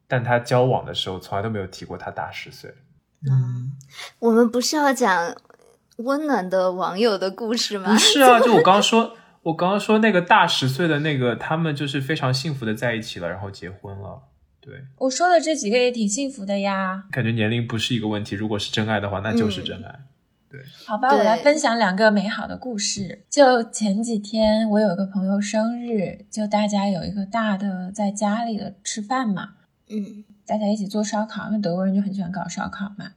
[0.07, 2.71] 但她交往的时候从来都没有提过她大十岁。
[3.31, 3.73] 嗯，
[4.19, 5.35] 我们不是要讲
[5.99, 7.93] 温暖的网友的故事吗？
[7.93, 14.23] 不是啊，就我刚刚说， 我刚刚说那个大十岁的那个，他们就是非常幸福的在一起了，然后结婚了。
[14.61, 17.05] 对，我说的这几个也挺幸福的呀。
[17.11, 20.01] 感觉年龄不是一个问题，如果是真爱的话，那就是真爱。
[20.87, 23.27] 好吧，我来分享两个美好的故事。
[23.29, 29.51] 就前几天，我有一个朋友生日，就大家有一个大的在家里的吃饭嘛，
[29.91, 33.13] 嗯大家一起做烧烤，因为德国人就很喜欢搞烧烤嘛。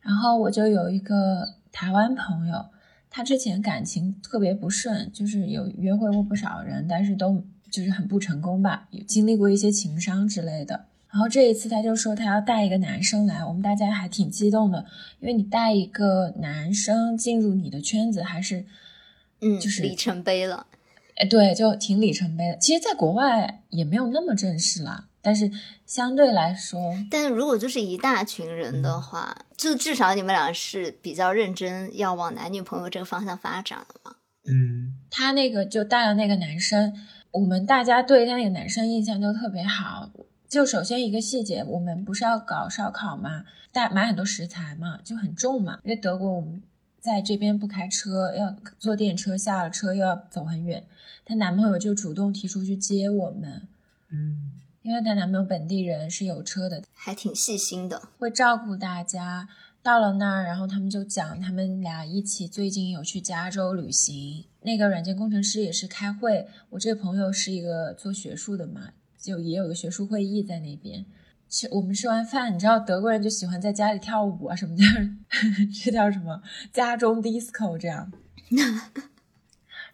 [0.00, 2.66] 然后我就有一个台湾朋友，
[3.10, 10.86] 他之前感情特别不顺，就是有约会过不少人，但是都就是很不成功吧，有经历过一些情伤之类的。
[11.10, 14.86] 然后这一次他就说他要带一个男生来，我们大家还挺激动的，
[15.18, 18.64] 因为你带一个男生进入你的圈子还是
[19.40, 20.66] 嗯，就是里程碑了。
[21.16, 22.56] 哎，对，就挺里程碑的。
[22.56, 25.50] 其实，在国外也没有那么正式啦，但是
[25.86, 26.80] 相对来说，
[27.10, 34.16] 但是如果就是一大群人的话，就至少你们俩是比较认真要往男女朋友这个方向发展的嘛。
[34.46, 36.94] 嗯，他那个就带了那个男生，
[37.30, 40.10] 我们大家对那个男生印象就特别好。
[40.48, 45.78] 就首先一个细节，我们不是要搞烧烤嘛，带买很多食材嘛，就很重嘛。
[45.84, 46.60] 因为德国我们
[46.98, 50.84] 在这边不开车，要坐电车，下了车又要走很远。
[51.24, 53.68] 她男朋友就主动提出去接我们，
[54.10, 54.49] 嗯，
[54.82, 58.08] 因为她男朋友本地人是有车的，还挺细心的。
[58.18, 59.48] 会照顾大家。
[59.82, 64.44] 到了那儿，然后他们就讲他们俩一起最近有去加州旅行。
[64.60, 71.06] 那个软件工程师也是开会，我这个朋友是一个做学术的嘛，就也有个学术会议在那边。
[71.48, 74.84] 吃我们吃完饭，你知道德国人就喜欢在家里跳舞啊，什么叫
[75.82, 76.42] 这叫什么
[76.74, 78.12] 家中 disco 这样。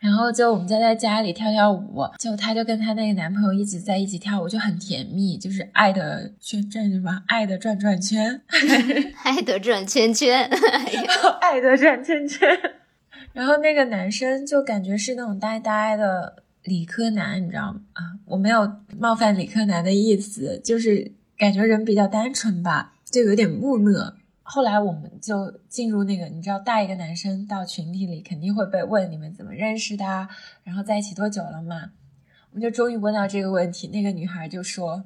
[0.07, 8.40] 然后就我们就在家里跳跳舞，就她就跟她那个男朋友一起在一起跳舞，就很甜蜜，就是爱的圈转什么爱的转转圈，
[9.24, 10.48] 爱的转圈圈，
[11.42, 12.48] 爱的转圈圈。
[13.32, 17.80] 然后那个男生就感觉是那种呆呆的，理科男，你知道吗？
[17.94, 24.14] 啊，我没有冒犯理科男的意思，就是感觉人比较单纯吧，就有点木讷。
[24.49, 30.05] 后来我们就进入那个，你知道，带一个男生到群体里，肯定会被问你们怎么认识的，
[30.62, 31.90] 然后在一起多久了嘛？
[32.51, 35.05] 我们就终于问到这个问题，那个女孩就说：“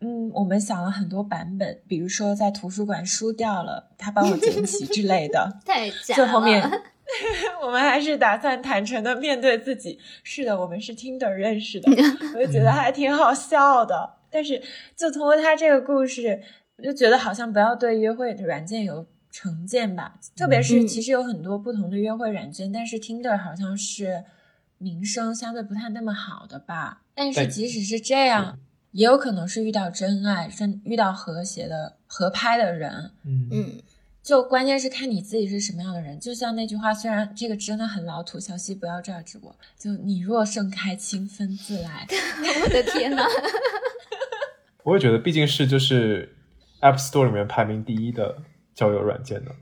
[0.00, 5.58] 嗯，我们想了很多版本，比如说在图书馆输掉了，他帮我捡起之类的。
[5.64, 6.60] 太假了。”最后面，
[7.62, 10.00] 我们还是打算坦诚的面对自己。
[10.24, 11.88] 是的，我们是 Tinder 认识的，
[12.34, 14.14] 我就觉得还挺好笑的。
[14.28, 14.60] 但是，
[14.96, 16.42] 就通过他这个故事。
[16.82, 24.24] 我就觉得好像不要对约会的软件有成见吧，特别是其实有很多不同的约会软件，但是 Tinder 好像是
[24.78, 27.02] 名声相对不太那么好的吧。
[27.14, 28.58] 但是即使是这样，
[28.90, 33.12] 也有可能是遇到真爱，真遇到和谐的合拍的人。
[33.24, 33.82] 嗯嗯，
[34.20, 36.18] 就关键是看你自己是什么样的人。
[36.18, 39.54] 就像那句话，虽然这个真的很老土，小溪不要这样直播。
[39.78, 42.08] 就你若盛开，清风自来。
[42.64, 43.22] 我的天呐。
[44.82, 46.34] 我也觉得，毕竟是就是。
[46.82, 48.42] App Store 里面排名第一的
[48.74, 49.52] 交友软件呢？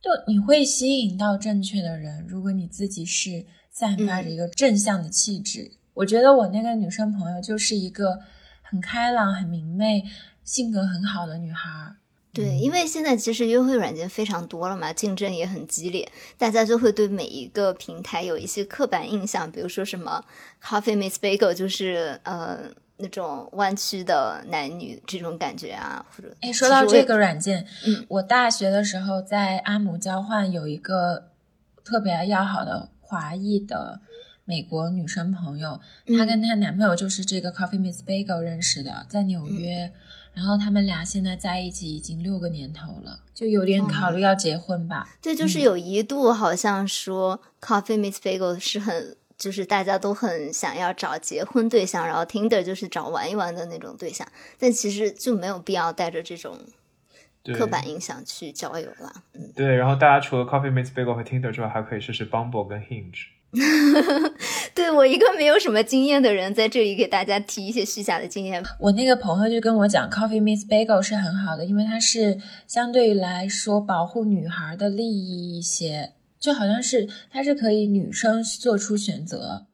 [0.00, 5.72] 就你会吸引到正确的人，如果你自己是散发着一个正向的气质。
[5.94, 8.20] 我觉得我那个女生朋友就是一个
[8.62, 10.04] 很开朗、很明媚、
[10.44, 11.96] 性格很好的女孩。
[12.32, 16.06] 对，因为现在其实约会软件非常多了嘛，竞争也很激烈，
[16.36, 20.22] 大家就会对每一个平台有一些刻板印象，比如说什么
[20.62, 22.70] Coffee Miss Bagel，就是呃。
[22.98, 31.30] 那种弯曲的男女这种感觉啊，或者哎，说到这个软件，嗯，我大学的时候在阿姆交换，有一个
[31.84, 34.00] 特别要好的华裔的
[34.44, 35.78] 美国女生朋友，
[36.16, 39.92] 她跟她男朋友就是这个 Coffee Miss Bagel 认识的，在纽约，
[40.32, 45.16] 然后他们俩现在在一起已经六个年头了，就有点考虑要结婚吧。
[45.20, 49.15] 对，就是有一度好像说 Coffee Miss Bagel 是很。
[49.38, 54.26] 就是大家都很想要找结婚对象，然后 Tinder 就是找玩一玩的那种对象，
[54.58, 56.58] 但其实就没有必要带着这种
[57.54, 59.22] 刻板印象去交友了。
[59.34, 59.76] 嗯，对。
[59.76, 63.26] 然后大家除了 Coffee Meets Bagel 和 Tinder 之外，还可以试试 Bumble 跟 Hinge。
[64.74, 68.62] 对我一个没有什么经验的人，在这里给大家提一些虚假的经验。
[68.80, 76.12] 我那个朋友就跟我讲，Coffee Meets Bagel 是很好的，因为它是相对于来说保护女孩的利益一些。
[76.46, 79.66] 就好像是它是可以女生做出选择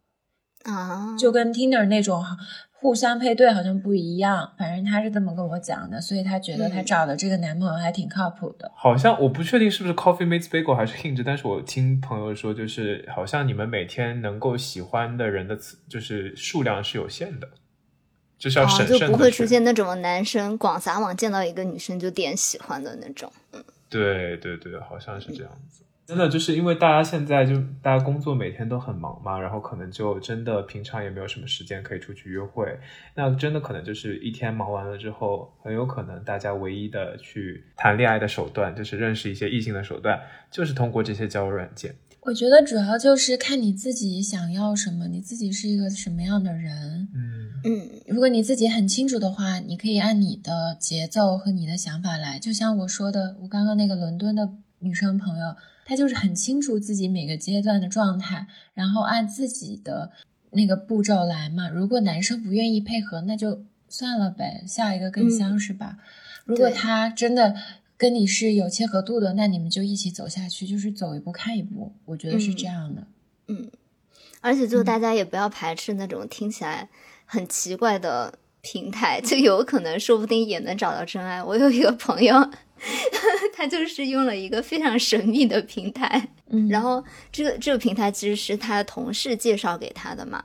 [0.64, 2.24] 啊，就跟 Tinder 那种
[2.70, 4.54] 互相配对好像不一样。
[4.56, 8.72] 反正他是这么跟我讲的，所以他觉得他找的这个男朋友还挺靠谱的。
[8.74, 15.58] 好像我不确定是不是 Coffee Meets Bagel 还是 Hinge，但是我听朋友说，就是好像你们每天能够喜欢的人的
[15.90, 17.46] 就是数量是有限的，
[18.38, 23.30] 就是要审慎就不会出现那种男生广撒网见到一个女生就点喜欢的那种。
[23.52, 25.84] 嗯，对对对，好像是这样子。
[26.12, 32.78] 真的就是因为大家现在就大家工作每天都很忙嘛，然后可能就真的平常也没有什么时间可以出去约会。
[33.14, 41.94] 那真的可能就是一天忙完了之后，很有可能大家唯一的去谈恋爱的手段，就是认识一些异性的手段，就是通过这些交友软件。
[42.20, 47.08] 我觉得主要就是看你自己想要什么，你自己是一个什么样的人。
[47.14, 52.38] 嗯嗯，如果你自己很清楚的话，你可以按你的节奏和你的想法来。
[52.38, 54.46] 就像我说的，我刚刚那个伦敦的
[54.80, 55.54] 女生朋友。
[55.84, 60.12] 他就是很清楚自己每个阶段的状态，然后按自己的
[60.50, 61.68] 那个步骤来嘛。
[61.68, 65.98] 如果男生不愿意配合，那就算了呗，下一个更香是吧？
[66.44, 67.54] 如果他真的
[67.96, 71.92] 跟你是有切合度的，那你们就一起走下去，就是走一步看一步。
[72.04, 73.06] 我觉得是这样的。
[73.48, 73.70] 嗯，
[74.40, 76.88] 而且就大家也不要排斥那种听起来
[77.26, 81.42] 很奇怪的平台，就有可能说不定也能找到真爱。
[81.42, 82.50] 我有一个朋友。
[83.54, 90.42] 他就是用了一个非常神秘的平台，嗯，然后这个这个平台其实是他的同事介绍给他的嘛，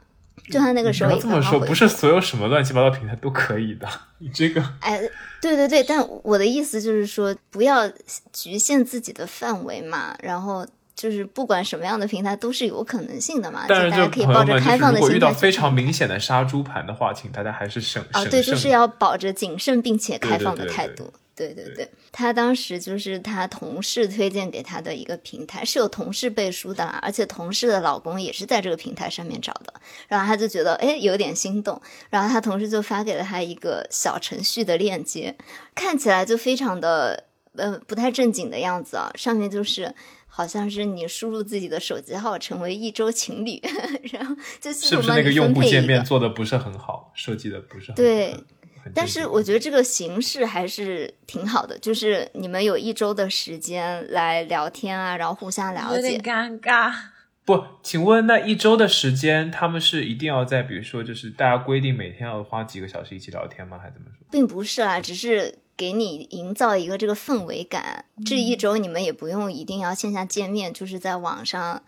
[0.52, 3.88] 就他那个时候这么说，不是所有什么乱七八糟平台都可以的，
[4.20, 5.00] 你这个， 哎，
[5.42, 7.90] 对对对，但我的意思就是说，不要
[8.32, 10.66] 局限自己的范围嘛，然后
[10.96, 15.00] 就是不管什么样的平台都是有可能性的嘛，但是大家可以抱着开放的心态。
[15.00, 20.96] 如果遇到非常明显的杀猪盘的话，请大家还是审啊，对，就是要保着谨慎并且开放的态度。
[20.96, 21.14] 对对对，
[22.12, 29.74] 他当时就是他同事推荐给他的一个平台，是有同事背书的，而且同事的老公也是在这个平台上面找的，
[30.08, 31.80] 然后他就觉得哎有点心动，
[32.10, 35.36] 然后他同事就发给了他一个小程序的链接，
[35.76, 39.94] 看起来就非常的呃不太正经的样子啊，上面就是
[40.26, 43.62] 好像是你输入自己的手机号成为一周情侣，
[44.12, 48.36] 然后就是不是那个用户界面做的不是很好，设计的不是很对。
[48.94, 55.96] 但是我觉得这个形式还是挺好的，就是你们有一周的时间来聊天啊，然后互相了解。
[55.96, 56.94] 有点尴尬。
[57.46, 63.80] 不，请问那一周的时间，他们是一定要在，比如说，就是大家规定每天要花几个小时一起聊天吗？
[63.82, 64.28] 还是怎么说？
[64.30, 68.04] 并不是啦，只是给你营造一个这个氛围感。
[68.26, 71.82] 这一周你们也不用一定要线下见面，就是在网上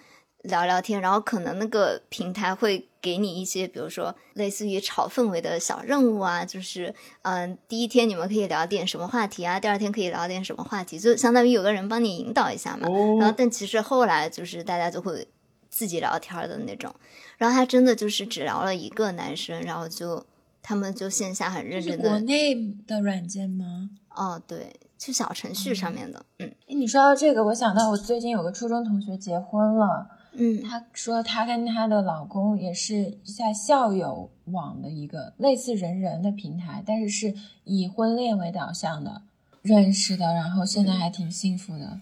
[0.44, 12.88] 聊聊天，然后可能那个平台会给你一些，比如说类似于炒氛围的小任务啊，就是嗯，第一天你们可以聊点什么话题啊，第二天可以聊点什么话题，就相当于有个人帮你引导一下嘛。
[13.20, 15.28] 然后，但其实后来就是大家就会。
[15.72, 16.94] 自己聊天的那种，
[17.38, 20.26] 然后他真的就是只聊了一个男生，然后就
[20.64, 22.10] 他们就线下很认真的。
[22.10, 22.56] 国内
[22.88, 23.92] 的软件吗？
[24.16, 26.26] 哦，对，就小程序上面的。
[26.40, 30.10] 嗯，你说到这个，我想到我最近有个初中同学结婚了。
[30.40, 37.36] 嗯，她说她跟她的老公也是在校友网的一个类似人人的平台，但是是
[37.66, 39.22] 以婚恋为导向的
[39.62, 42.02] 认识的，然后现在还挺幸福的。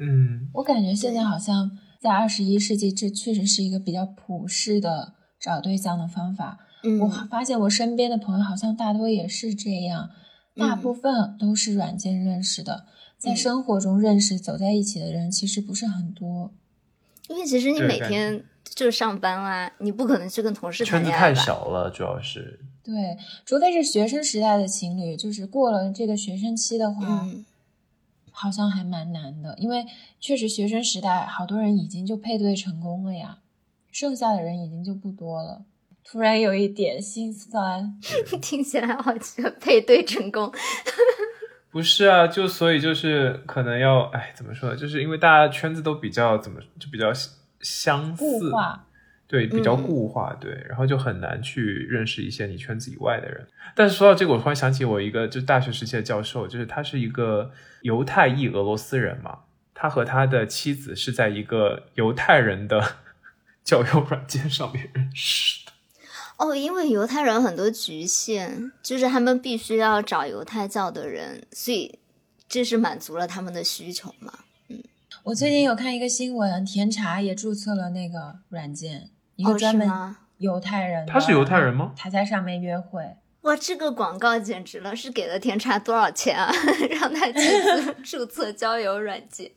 [0.00, 1.78] 嗯，我感觉现在好像。
[2.00, 6.60] 在二十一世纪，这确实是一个比较普世的找对象的方法。
[6.84, 10.08] 嗯，我发现我身边的朋友好像大多也是这样，
[10.54, 12.86] 大部分都是软件认识的，
[13.18, 16.52] 在生活中认识走在一起的人其实不是很多。
[17.28, 27.26] 因为其实你每天就是上班啊，你不可能去跟同事圈子太小了，主要是对，除非是学生时代的情侣，就是过了这个学生期的话。
[28.30, 29.84] 好像还蛮难的，因为
[30.20, 33.38] 确实学生时代好多人已经就配对成功了呀，
[33.90, 35.64] 剩下的人已经就不多了。
[36.04, 37.98] 突然有一点心酸，
[38.40, 40.52] 听起来好像配对成功。
[41.70, 44.76] 不是啊，就所以就是可能要哎，怎么说呢？
[44.76, 47.12] 就是因为大家圈子都比较怎么就比较
[47.60, 48.24] 相似。
[49.26, 53.46] 对，比较固化，对，然后就很难去认识一些你圈子以外的人。
[53.74, 57.50] 但是说到这个，我突然想起我一个就大学时期的教授，就是他是一个
[57.82, 59.40] 犹太裔俄罗斯人嘛，
[59.74, 62.82] 他和他的妻子是在一个犹太人的
[63.62, 65.67] 交友软件上面认识的。
[66.38, 71.98] 哦，因为犹太人很多局限，就是他们必须要找犹太教的人，所以
[72.48, 74.32] 这是满足了他们的需求嘛。
[74.68, 74.82] 嗯，
[75.24, 79.10] 我最近有看一个新闻，甜茶也注册了那个软件。
[79.36, 81.92] 一个专门犹太人，他是犹太人吗？
[81.96, 83.16] 他在上面约会。
[83.42, 84.96] 哇，这个广告简直了！
[84.96, 86.52] 是给了甜茶多少钱啊？
[86.90, 87.40] 让他去
[88.02, 89.52] 注册交友软件？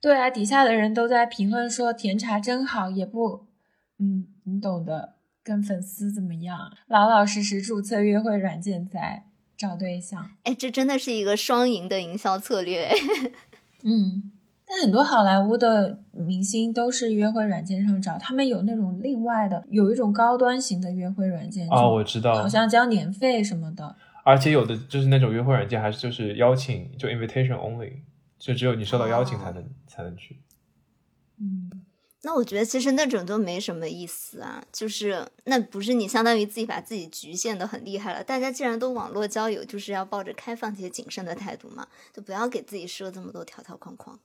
[0.00, 3.46] 对啊，底下的人都在评论说甜茶真好，也不，
[4.00, 5.14] 嗯，你懂的，
[5.46, 6.58] 跟粉丝怎么样？
[6.88, 9.22] 老老实实注册约会软件再
[9.56, 10.28] 找对象。
[10.42, 12.90] 哎，这真的是一个双赢的营销策略。
[13.84, 14.32] 嗯。
[14.68, 23.94] 但很多好莱坞的明星都是约会软件上找，他们有那种另外的，有一种高端型的约会软件哦，我知道，好像交年费什么的。
[24.24, 27.92] 而且有的就是那种约会软件，还是就是邀请，就 invitation only，
[28.40, 30.36] 就只有你收到邀请才能才能去。
[32.26, 38.24] 嗯，那我觉得其实那种都没什么意思啊，就是那不是你相当于自己把自己局限的很厉害了。
[38.24, 44.18] 大家既然都网络交友，就是要抱着开放且谨慎的态度嘛，就不要给自己设这么多条条框框。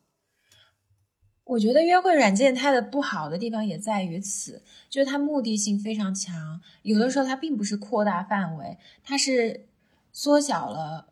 [1.43, 9.68] 我觉得约会软件它的不好的地方也在于此，就是它目的性非常强，有的时候它并不是扩大范围，它是
[10.12, 11.08] 缩小了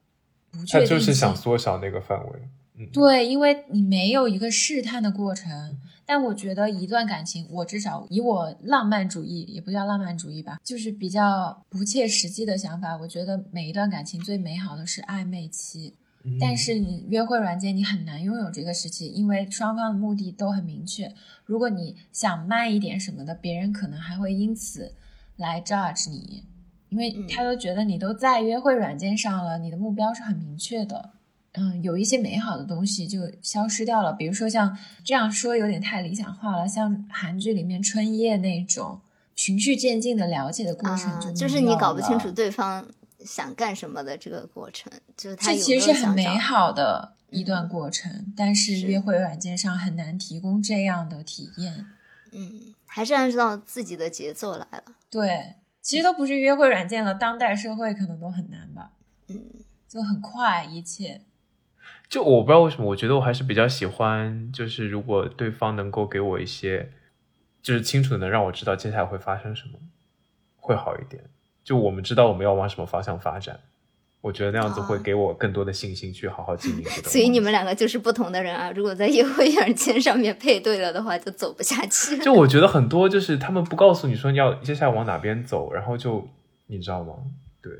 [0.50, 0.96] 不确定性。
[0.98, 2.50] 它就是想缩小那个范围。
[2.80, 5.78] 嗯，对，因为你没有一个试探的过程。
[6.06, 15.94] 但我觉得一段感情，我至少以我浪漫主义，也不叫浪漫主义吧，就是比较不切实际的想法，我觉得每一段感情最美好的是暧昧期。
[16.40, 21.14] 但是你约会软件你很难拥有这个时期，因为双方的目的都很明确。
[21.46, 24.92] 如果你想慢一点什么的，别人可能还会因此
[25.38, 26.44] 来 judge 你，
[26.90, 31.12] 因为他都觉得你都在约会软件上了，你的目标是很明确的。
[31.54, 39.02] 嗯，有一些美好的东西就消失掉了，比如说像这样说有点太理想化了，像韩剧里面春夜那种
[39.36, 42.86] 循序渐进的了解的过程，就就是你搞不清楚对方。
[43.26, 51.86] 想干什么的这个过程，就是这其实是很美好的一段过程，但是约会软件上很难提供这样的体验。
[52.32, 54.84] 嗯，还是按照自己的节奏来了。
[55.10, 58.94] 对，其实都不是约会软件了，当代社会可能都很难吧。
[59.28, 59.38] 嗯，
[59.86, 61.20] 就很快一切。
[62.10, 66.92] 就我不知道为什么，我觉得我还是比较喜欢，就是如果对方能够给我一些，
[67.62, 69.78] 就是清楚的能让我知道接下来会发生什么，
[70.56, 71.24] 会好一点。
[71.64, 73.60] 就我们知道我们要往什么方向发展，
[74.22, 76.84] 我觉得那样子会给我更多的信心去好好经营。
[77.06, 78.72] 所以你们两个就是不同的人啊！
[78.72, 82.18] 如果在约会软件上面配对了的话，就走不下去。
[82.18, 86.28] 就我觉得很多就是他们不告诉你说你要接下来往哪边走，然后就
[86.66, 87.14] 你知道吗？
[87.62, 87.72] 对。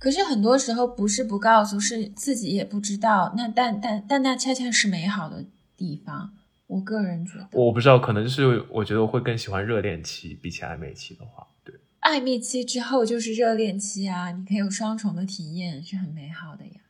[0.00, 3.32] 可是很多时候不是不告诉，是自己也不知道。
[3.36, 5.44] 那但但但那恰恰是美好的
[5.76, 6.32] 地方。
[6.66, 11.74] 我个人觉得，我不知道，可能就是我觉得我会更喜欢热恋期，比起暧昧期的话，对。
[12.00, 16.80] 暧昧期之后就是热恋期啊，你可以有双重的体验，是很美好的呀。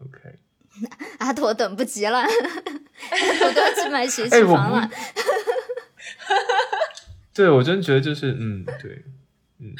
[0.00, 0.38] OK，
[1.18, 4.88] 阿驼等不及了，阿驼都要去买学区 房了。
[7.34, 9.04] 对，我真觉得就是嗯，对，
[9.58, 9.74] 嗯，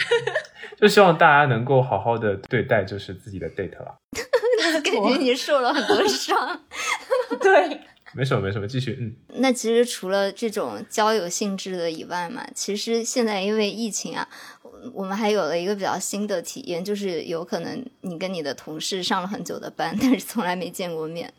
[0.78, 3.96] 就希望大家能够好好的对待就是自己的 date 了。
[4.82, 6.60] 感觉你受了很多伤。
[7.40, 7.80] 对。
[8.14, 8.96] 没什么，没什么，继续。
[8.98, 14.26] 嗯，那其实除了这种交友性质的以外嘛，其实现在因为疫情啊，
[14.94, 21.30] 我们还有了一个比较新的体验，就是有可能你跟你的同事上了很久的班，但是从来没见过面。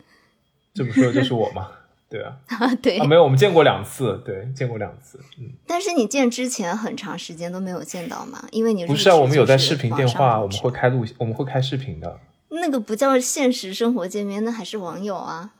[0.72, 1.68] 这么说就是我吗？
[2.10, 2.36] 对啊，
[2.80, 5.20] 对，没有，我们见过两次，对，见过两次。
[5.38, 8.42] 嗯，但是你见之前很长时间都没有见到嘛？
[8.50, 12.18] 因为你不是啊，我们有在视频电话，我们会开录，我们会开视频的。
[12.48, 15.52] 那个不叫现实生活见面，那还是网友啊。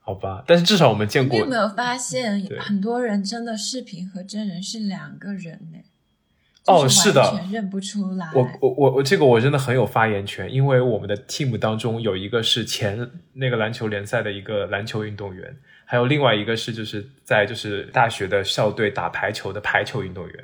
[0.00, 1.38] 好吧，但是至少我们见过。
[1.38, 5.78] 你有没有发现，很多人真的视频和真人是两个人呢？
[6.70, 8.26] 哦，是的，全认不出来。
[8.34, 20.34] 我我我我，这个我真的很有发言权，因为我们的 team 当中有一个是前那个篮球联赛的一个篮球运动员，还有另外一个是就是在就是大学的校队打排球的排球运动员。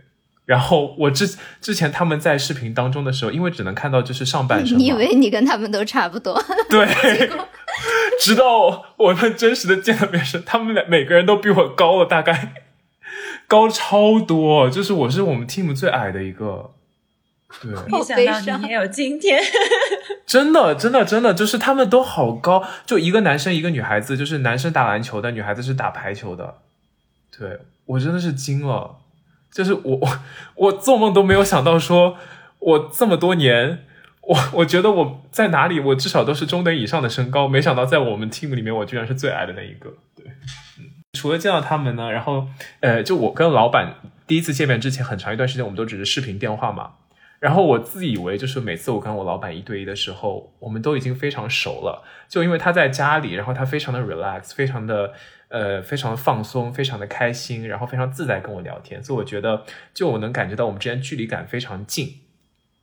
[0.45, 1.27] 然后我之
[1.61, 6.41] 之前他们在视频当中的时候，因为只能看到就是上半身，你以为你跟他们都差不多？
[6.70, 6.87] 对。
[8.18, 12.55] 直到我们真实的见了面时，他们俩每个人都比我高了大概
[13.47, 16.72] 高超多，就是我是我们 team 最矮的一个。
[17.62, 19.38] 对，没想到你也有今天。
[20.26, 26.59] 真的，真的，真的，就是他们都好高，就一个男生一个女孩子，就是男生打篮球的，女孩子是打排球的。
[27.38, 28.97] 对我真的是惊了，
[29.53, 30.18] 就是我我
[30.57, 32.16] 我做梦都没有想到，说
[32.59, 33.84] 我这么多年。
[34.22, 39.94] 我我觉得我在哪里，我至少都是中等以上的身高，没想到在我们 team 里面，我居然是最矮的那一个。
[41.17, 42.47] 除了见到他们呢，然后
[42.81, 43.95] 呃，就我跟老板
[44.27, 46.93] 第一次见面之前，很长一段时间我们都只是视频电话嘛。
[47.41, 55.12] 然后我自以为就是每次我跟我老板一对一的时候，我们都已经非常熟了，就因为他在家里，然后他非常的 relax，非常的
[55.49, 62.23] 呃，非常的放松，非常的开心，然后非常自在跟我聊天，所以我觉得就我能感觉到我们之间距离感非常近。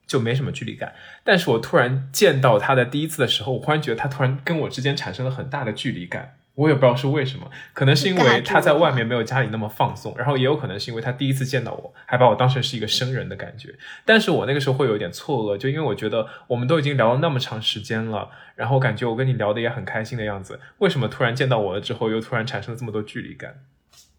[0.06, 13.74] 就没什么距离感，但是我突然见到他的第一次的时候，我忽然觉得他突然跟我之间产生了很大的距离感，我也不知道是为什么，可能是因为他在外面没有家里那么放松，然后也有可能是因为他第一次见到我，还把我当成是一个生人的感觉。
[14.06, 23.56] 但是我那个时候会有点错愕，就因为我觉得我们都已经聊了那么长时间了，然后感觉我跟你聊的也很开心的样子，为什么突然见到我了之后又突然产生了这么多距离感？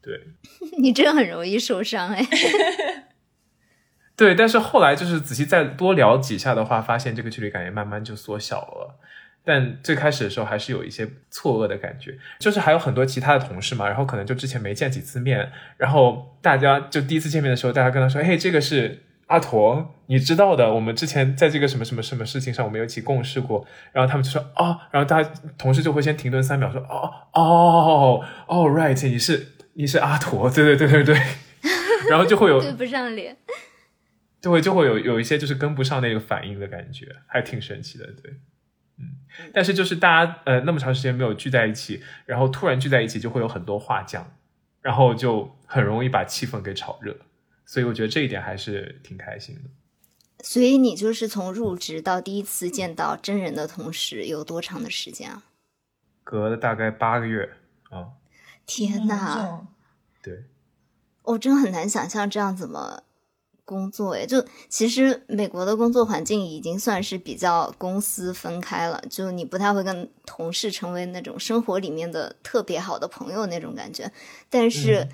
[0.02, 0.20] 对，
[0.82, 2.26] 你真的很容易受伤哎。
[4.16, 9.00] 对，但是后来就是仔细再多聊几下的话，发现这个距离感也慢慢就缩小了。
[9.44, 31.22] 但最开始的时候还是有一些错愕的感觉，就是还有很多其他的同事嘛，然后可能就之前没见几次面，然后大家就第一次见面的时候，大家跟他说：“嘿，这个是阿驼，你知道的，我们之前在这个什么什么什么事情上，我们有一起共事过。”然后他们就说：“哦。”然后大家同事就会先停顿三秒，说：“哦哦哦，right，你是你是阿驼，对对对对对。”
[32.10, 33.36] 然后就会有对不上脸。
[34.40, 38.36] 就会就会有有一些就是跟不上那个反应的感觉，还挺神奇的，对，嗯，
[39.52, 44.36] 但是就是大家呃那么长时间没有聚在一起，然后突然聚在一起，就会有很多话讲，
[44.80, 47.16] 然后就很容易把气氛给炒热，
[47.64, 49.62] 所以我觉得这一点还是挺开心的。
[50.42, 55.44] 所以你就是从入职到第一次见到真人的同时有多长的时间啊？
[56.22, 57.50] 隔了大概八个月
[57.90, 58.08] 啊！
[58.66, 59.66] 天哪！
[60.22, 60.44] 对，
[61.22, 63.04] 我真的很难想象这样怎么。
[63.64, 74.12] 工作诶，就其实美国的工作环境已经算是比较公私分开了，就你不太会跟同事成为那种生活里面的特别好的朋友那种感觉。
[74.50, 75.08] 但是，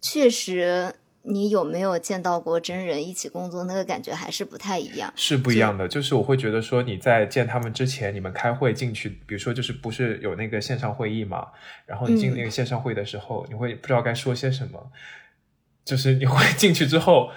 [0.00, 5.12] 确实你有没有见到过真人一起工作，那个感觉还是不太一样。
[5.14, 11.48] 是不一样的，就是我会觉得说你在见他们之前，你们开会进去，比如说就是不是有那个线上会议嘛，
[11.84, 14.90] 然后你进那个线上会的时候，你会不知道该说些什么，
[15.84, 17.30] 就是你会 进去之后。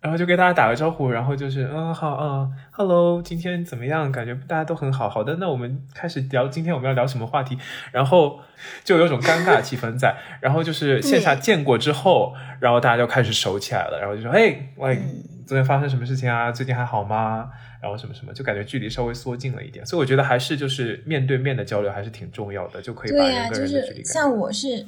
[0.00, 4.10] 然后就跟大家打个招呼，然后就是嗯好嗯，hello，今天怎么样？
[4.10, 5.10] 感觉大家都很好。
[5.10, 7.58] 好的，那我们开始聊，今天我们要聊什么话题？
[7.92, 8.40] 然后
[8.82, 10.16] 就有种尴尬气氛在。
[10.40, 13.98] 然后就是线下见过之后，然后大家就开始熟起来了。
[14.00, 14.98] 然后就说：“哎，喂，
[15.46, 16.50] 昨天发生什么事情啊？
[16.50, 17.50] 最近还好吗？”
[17.82, 19.84] 然后什么什么，就感觉距离稍微缩近了一点。
[19.84, 24.04] 所以我觉得还是就是面对面的交流还是挺重要的，就可以把人跟人的距离。
[24.04, 24.86] 像我是。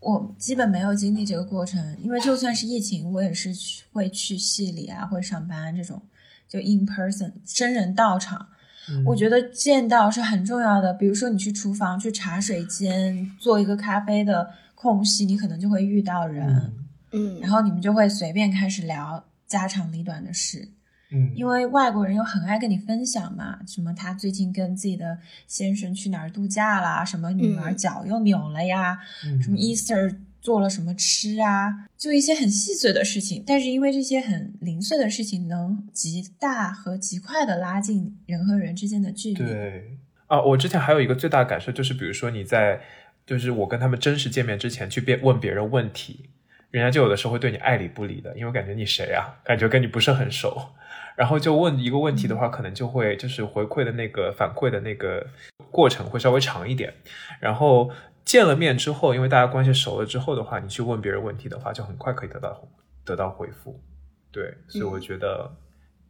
[0.00, 6.00] 我基本没有经历这个过程，因为就算是疫情，我也是去会去系里啊，会上班这种，
[6.48, 8.48] 就 in person 真人到场。
[9.06, 10.92] 我觉得见到是很重要的。
[10.94, 16.72] 比如说你去厨房、去茶水间做一个咖啡的空隙，你可能就会遇到人，
[17.12, 20.70] 嗯，然后你们就会随便开始聊家长里短的事。
[21.12, 33.42] 嗯，因为外国人又很爱跟你分享嘛，什么他最近跟自己的先生去哪儿度假啦，什么女儿嗯脚又扭了呀，嗯什么 Easter 做了什么吃啊，就一些很细碎的事情。
[33.46, 39.34] 但是因为这些很零碎的事情，能极大和极快的拉近人和人之间的距离。
[39.34, 39.98] 对
[40.28, 42.80] 啊，我之前还有一个最大的感受就是，比如说你在
[43.26, 46.30] 就是我跟他们真实见面之前去别问别人问题，
[46.70, 50.70] 人家就有的时候会对你爱理不理的，因为感觉你谁啊，感觉跟你不是很熟。
[51.20, 55.26] 然后就问一个问题的话，可能就会就是回馈的那个反馈的那个
[55.70, 56.94] 过程会稍微长一点。
[57.38, 57.90] 然后
[58.24, 62.66] 见了面之后，因为大家关系熟了之后的话，你去问别人问题的话，就很快可以得到
[63.04, 63.78] 得到回复。
[64.32, 65.54] 对，所以我觉得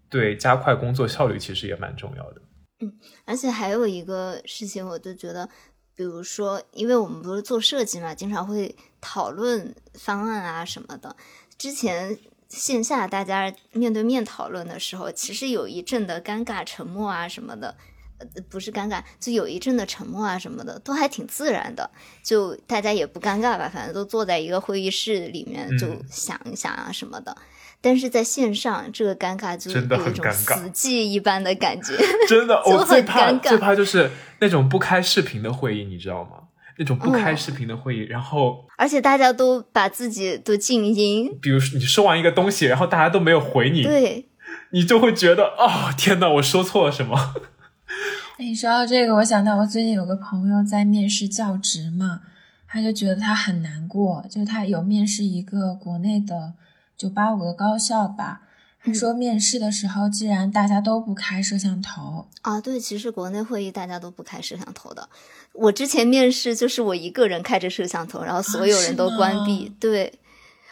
[0.08, 2.40] 对加快工作效率其实也蛮重要的。
[2.78, 2.92] 嗯
[3.24, 5.48] 而且还有一个事情，我就觉得，
[5.96, 11.16] 比如说，因为我们不是做设计嘛，经常会讨论方案啊什么的。
[11.58, 12.16] 之前
[12.50, 17.74] 线下大家面对面讨论的时候，其实有一阵的尴尬沉默啊什么的。
[18.18, 21.90] 呃，不是尴尬，就有一阵的沉默啊什么的，都还挺自然的，
[22.22, 27.34] 就大家也不尴尬吧，反正都坐在一个会议室里面，嗯就想一想啊什么的。
[27.80, 31.96] 但是在线上，这个尴尬就真的有一种很尴尬死寂一般的感觉。
[32.28, 36.49] 真的，就我最怕最怕就是那种不开视频的会议，你知道吗？
[36.80, 44.26] 那种不开嗯视频的会议，然后而且大家都把自己都静音，比如说你说完一个东西，然后大家都没有回你，对，
[44.70, 47.34] 你就会觉得哦，天哪，我说错了什么？
[48.38, 52.22] 哎，你说到这个，我想到我最近有个朋友在面试教职嘛，
[52.66, 56.54] 他就觉得他很难过，就他有面试一个国内的
[56.96, 58.40] 九八五的高校吧，
[58.82, 65.08] 他说面试的时候，既然大家都不开摄像头，啊，对，其实国内会议大家都不开摄像头的。
[65.52, 70.12] 我之前面试就是我一个人开着摄像头，然后所有人都关闭，对。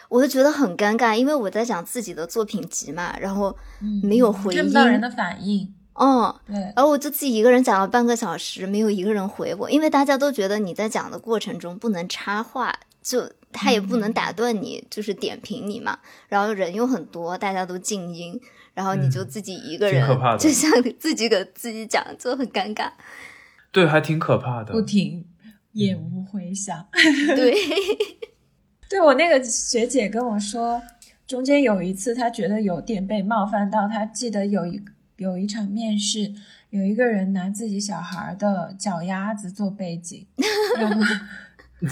[0.07, 15.99] 我就觉得很尴尬，因为我在讲自己的作品集嘛，然后嗯没有回看不到人的反应，嗯，对，然后我就自己一个人讲了半个小时，没有一个人回我，因为大家都觉得你在讲的过程中不能插话，就他也不能打断你，就是点评你嘛。
[16.27, 18.39] 然后人又很多，大家都静音，
[18.73, 22.91] 然后你就自己一个人，挺可怕的就像自己给自己讲，就很尴尬。
[23.71, 24.81] 对，还挺可怕的不。
[24.81, 25.25] 停，
[25.73, 26.87] 也无回响。
[27.35, 27.53] 对，
[28.89, 30.81] 对我那个学姐跟我说，
[31.27, 34.81] 中间有一次她觉得有点被冒犯到，她记得有一
[35.17, 36.33] 有一场面试，
[36.71, 40.25] 有一个人拿自己小孩的脚丫子做背景，
[40.77, 41.01] 然后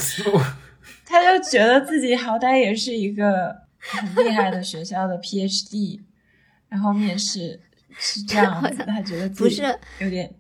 [1.05, 5.99] 她就觉得自己好歹也是一个很厉害的学校的 PhD，
[6.69, 7.59] 然后面试
[7.97, 10.33] 是这样子，他觉得自己不是有点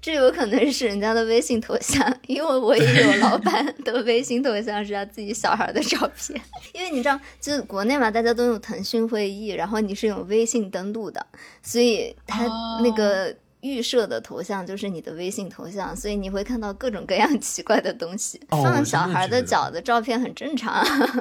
[0.00, 6.40] 这有可能是人家的微信头像，因为我也有老板的微信头像是他自己小孩的照片。
[6.72, 11.26] 因为你知道，就是国内嘛，大家都用腾讯会议，然后你是用微信登录的，
[11.60, 18.40] 所以他哦那个预设的头像就是你的微信头像，所以你会看到各种各样 奇怪的东西。
[18.50, 20.84] 哦放小孩的脚的照片很正常啊。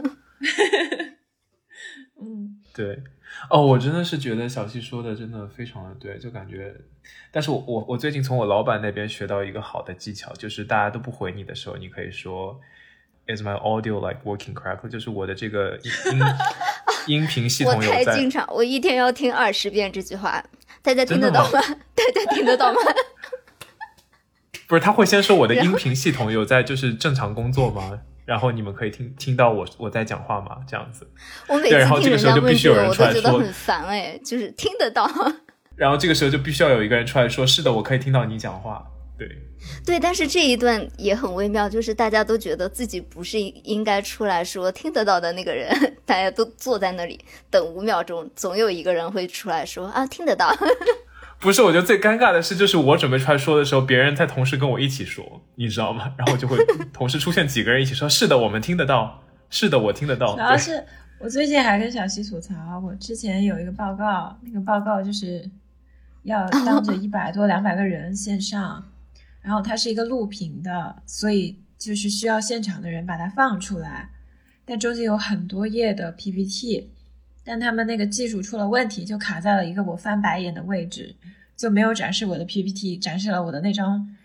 [2.21, 3.01] 嗯对，
[3.49, 6.73] 哦，我真的是觉得小溪说的真的非常的对，就感觉，
[7.31, 12.59] 但是我我我最近从我老板那边学到一个好的技巧，就是大家都不回你的时候，你可以说
[13.27, 14.89] ，Is my audio like working correctly？
[14.89, 16.19] 就是我的这个音音
[17.21, 20.43] 音频系统有在太经常，我一天要听二十遍这句话，
[20.85, 21.59] 大家听得到吗？
[21.95, 22.79] 大家 听得到吗？
[24.67, 27.99] 不是，他会先说我的音频系统有在就是正常工作吗？
[28.25, 30.57] 然后你们可以听听到我我在讲话吗？
[30.67, 31.07] 这样子，
[31.47, 35.09] 我每对然后这个次听人时候就必须有家问这个，我人出来说都觉得很烦哎，就是听得到。
[35.75, 38.83] 然后这个时候就必须要有一个人出来说，是的，我可以听到你讲话。
[39.17, 39.27] 对，
[39.85, 45.69] 对，但是这一段也很微妙，就是大家都觉得自己不是应该出来说听得到的那个人，
[46.05, 50.55] 大家都坐在那里等五秒钟，总有一个人会出来说啊听得到。
[51.37, 56.13] 不是，我觉得最尴尬的是，就是我准备出来说的时候，别人在同时跟我一起说，你知道吗？
[56.17, 56.57] 然后就会
[56.93, 60.33] 同时出现几个人一起说，是的，我们听得到，是的，我听得到。
[60.33, 60.83] 主要是
[61.19, 62.53] 我最近还跟小西吐槽，
[62.83, 65.47] 我之前有一个报告，那个报告就是
[66.23, 68.83] 要当着一百多、两百个人线上，
[69.45, 74.09] 然后它是一个录屏的，所以就是需要现场的人把它放出来，
[74.65, 76.89] 但中间有很多页的 PPT，
[77.43, 81.15] 但他们那个技术出了问题，就卡在了一个我翻白眼的位置，
[81.55, 84.17] 就没有展示我的 PPT，展示了我的那张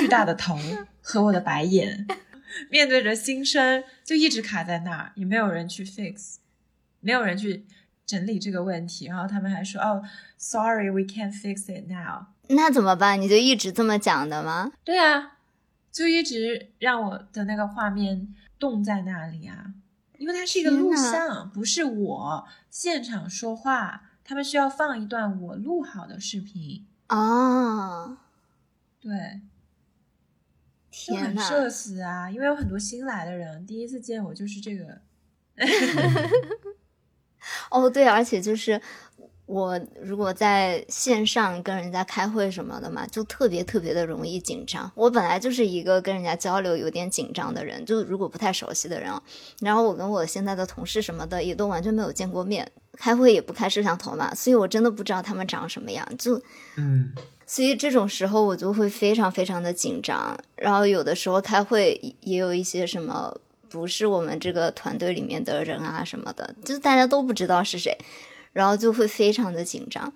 [0.00, 0.58] 巨大的头
[1.00, 2.04] 和我的白眼。
[2.68, 6.36] 面对着新生，就一直卡在那儿，也没有人去 fix，
[7.00, 7.66] 没有人去
[8.04, 9.06] 整理这个问题。
[9.06, 10.02] 然后他们还说：“哦
[10.38, 12.26] ，sorry，we can't fix it now。
[12.48, 13.20] 那怎么办？
[13.20, 15.38] 你就一直这么讲的吗？”对啊，
[15.90, 19.72] 就一直让我的那个画面冻在那里啊，
[20.18, 28.18] 因为它是一个录像，不是我现场说话，他们需要放一段我录好的视频啊，
[29.00, 29.40] 对，
[30.90, 32.30] 天呐，社死啊！
[32.30, 35.00] 因为有很多新来的人，第一次见我就是这个。
[37.70, 38.80] 哦，对，而且就是
[39.46, 44.90] 我如果在线上跟人家开会什么的嘛，就特别特别的容易紧张。
[44.94, 49.10] 我本来就是一个跟人家交流有点紧张的人，就如果不太熟悉的人，
[49.60, 56.06] 然后我跟我现在的同事什么的也都完全没有见过面，开会也不开摄像头嘛，所以我真的不知道他们长什么样。
[56.18, 56.42] 就
[56.76, 57.12] 嗯，
[57.46, 63.34] 所以这种时候我就会非常非常的紧张，然后有的时候开会也有一些什么。
[63.68, 67.94] 不是我们这个团队里面的人啊什么的，就是大家都不知道是谁，
[68.56, 70.10] 然后就会非常的紧张。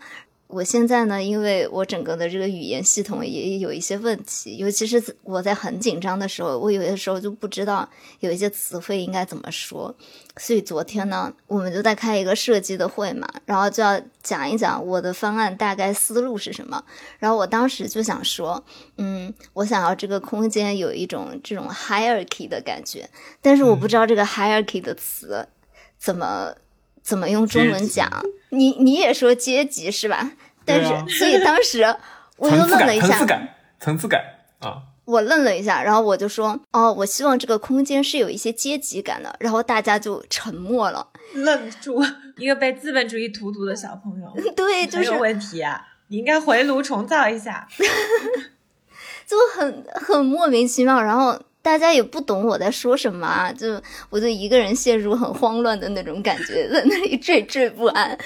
[0.46, 7.86] 我现在呢，因为我整个的这个语言系统也有一些问题，尤其是我在很紧张的时候，我有些时候就不知道
[8.20, 9.94] 有一些词汇应该怎么说。
[10.38, 16.82] 所以昨天呢，我们就在开一个设计的会嘛，然后就要讲一讲我的方案大概思路是什么。
[17.18, 18.64] 然后我当时就想说，
[18.96, 23.08] 嗯，我想要这个空间有一种这种 hierarchy 的感觉，
[23.40, 25.46] 但是我不知道这个 hierarchy 的词
[25.96, 26.56] 怎么。
[27.02, 28.08] 怎么用中文讲？
[28.50, 30.32] 你你也说阶级是吧？
[30.64, 31.82] 但是所以当时
[32.36, 33.48] 我就愣了一下，层次感，
[33.78, 34.20] 层次感
[34.60, 34.82] 啊！
[35.04, 42.00] 我愣了一下，然后我就说：“哦，我希望这个空间是有一些阶级感的。”然后大家就沉默了，愣住。
[42.36, 45.80] 一个被资本主义荼毒的小朋友， 对，就是有问题啊！
[46.08, 47.66] 你应该回炉重造一下，
[49.26, 51.02] 就很很莫名其妙。
[51.02, 51.40] 然后。
[51.62, 58.18] 大家也不懂我在说什么啊，就我就一个人陷入很慌乱的那种感觉， 在那里惴惴不安。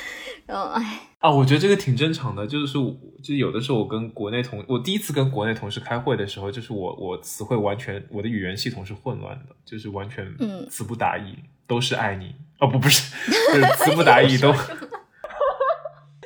[0.47, 2.75] 然后，哎，啊，我觉得这个挺正常的，就是
[3.23, 10.27] 就有的时候我跟国内同，我第一次跟国内同事开会的时候，就是我我词汇完全，我的语言系统是混乱的，就是完全
[10.71, 11.35] 词不达意，
[11.67, 13.11] 都是爱你哦，不不是，
[13.53, 14.55] 就是词不达意 都。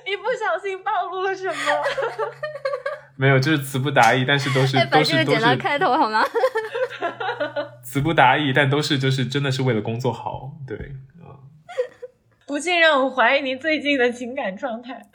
[0.09, 1.55] 一不小心暴露了什么？
[3.17, 6.25] 没有，就是词不达意，但是都是都是都是开头好吗？
[7.83, 10.77] 词不达意，但都是就是真的是为了工作好，对
[11.21, 11.41] 啊。
[12.47, 15.07] 不禁让我怀疑您最近的情感状态。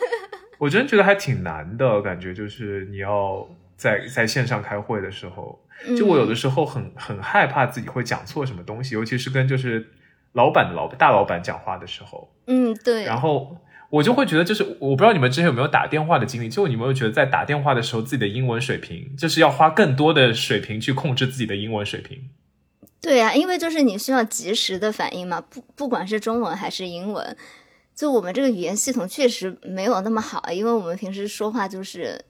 [0.58, 5.58] 我真觉得还挺难的，感觉就是你要在在线上开会的时候，
[5.96, 9.90] 就我有的时候很很害怕自己会讲错什么东西，尤其是跟就是
[10.32, 12.32] 老板的老大老板讲话的时候。
[12.46, 13.04] 嗯，对。
[13.04, 13.56] 然后。
[13.90, 22.30] 我就会觉得，就是我不知道你们之前有没有打电话的经历，就你们有觉得在打电话的时候，自己的英文水平就是要花更多的水平去控制自己的英文水平。
[23.00, 27.36] 对呀，因为就是你需要及时的反应嘛，不不管是中文还是英文，
[27.94, 32.24] 就我们这个语言系统确实没有那么好，因为我们平时说话就是。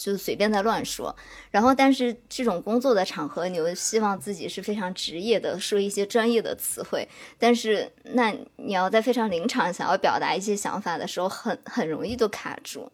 [0.00, 1.14] 就随便在乱说，
[1.50, 7.06] 然后但是这种工作的场合，你又希望自己是非常职业的，说一些专业的词汇，
[7.38, 12.90] 但是那你要在非常临场想要表达一些想法的时候，很很容易就卡住，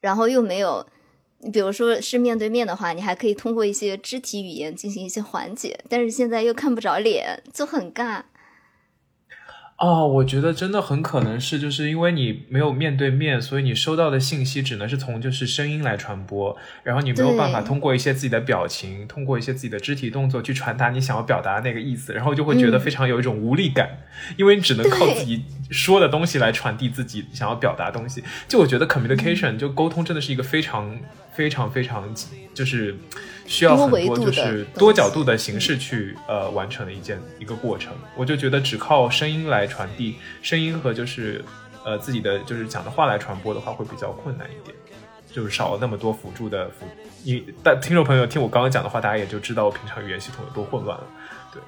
[0.00, 0.86] 然后又没有，
[1.52, 8.22] 比如说是面对面的话，你还可以通过一些肢体语言进行一些缓解，但是现在又看不着脸，就很尬。
[9.76, 23.98] 哦，我觉得真的很可能是，就是因为你没有面对面，所以你收到的信息只能是从就是声音来传播，然后你没有办法通过一些自己的表情，通过一些自己的肢体动作去传达你想要表达的那个意思，然后就会觉得非常有一种无力感，
[24.36, 28.22] 因为你只能靠自己说的东西来传递自己想要表达东西。
[28.46, 30.98] 就我觉得 communication 就沟通真的是一个非常。
[31.36, 32.14] 非常非常
[32.54, 32.96] 就是
[33.46, 41.44] 需要很多就是多角度的形式去呃完成的一件一个过程，我就觉得只靠声音来传递声音和就是
[41.84, 44.76] 呃自己的就是讲的话来传播的话会比较困难一点，
[45.32, 46.86] 就是少了那么多辅助的辅。
[47.24, 51.04] 你但听众朋友听我刚刚讲的话，大家也就知道我平常语言系统有多混乱了。
[51.52, 51.60] 对，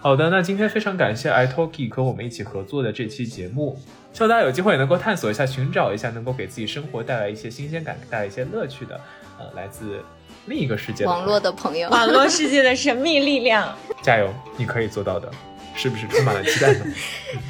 [0.00, 3.80] 好的，那今天非常感谢 iTalki 和我们一起合作的这期节目。
[4.16, 8.98] 希望大家有机会也能够探索一下，寻找一下能够给自己生活带来一些新鲜感、带来一些乐趣的，
[9.38, 10.02] 呃，来自
[10.46, 13.76] 另一个世界网络的朋友，网络世界的神秘力量。
[14.00, 15.30] 加油，你可以做到的，
[15.74, 16.86] 是不是充满了期待呢？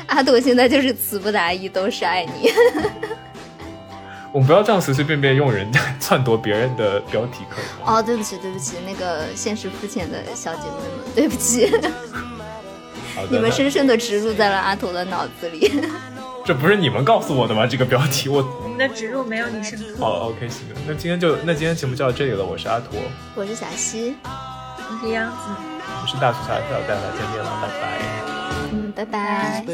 [0.08, 2.50] 阿朵现在就是词不达意，都是爱你。
[4.32, 7.94] 我们不要这样随随便便用人家篡夺别人的标题，可以吗？
[7.94, 11.72] 哦，对不起，对不起，那个现实肤浅的小姐妹们，对不起。
[13.30, 15.80] 你们深深的植入在了阿朵的脑子里。
[16.46, 17.66] 这不是你们告诉我的吗？
[17.66, 19.96] 这个标题我我们的植入没有你深刻。
[19.98, 22.44] 好，OK，行，那今天就那今天节目就到这里了。
[22.44, 23.00] 我是阿驼，
[23.34, 25.36] 我是小西，我是杨子。
[26.02, 27.82] 我是大树，下次要带来见面了，拜拜。
[28.70, 29.64] 嗯，拜拜。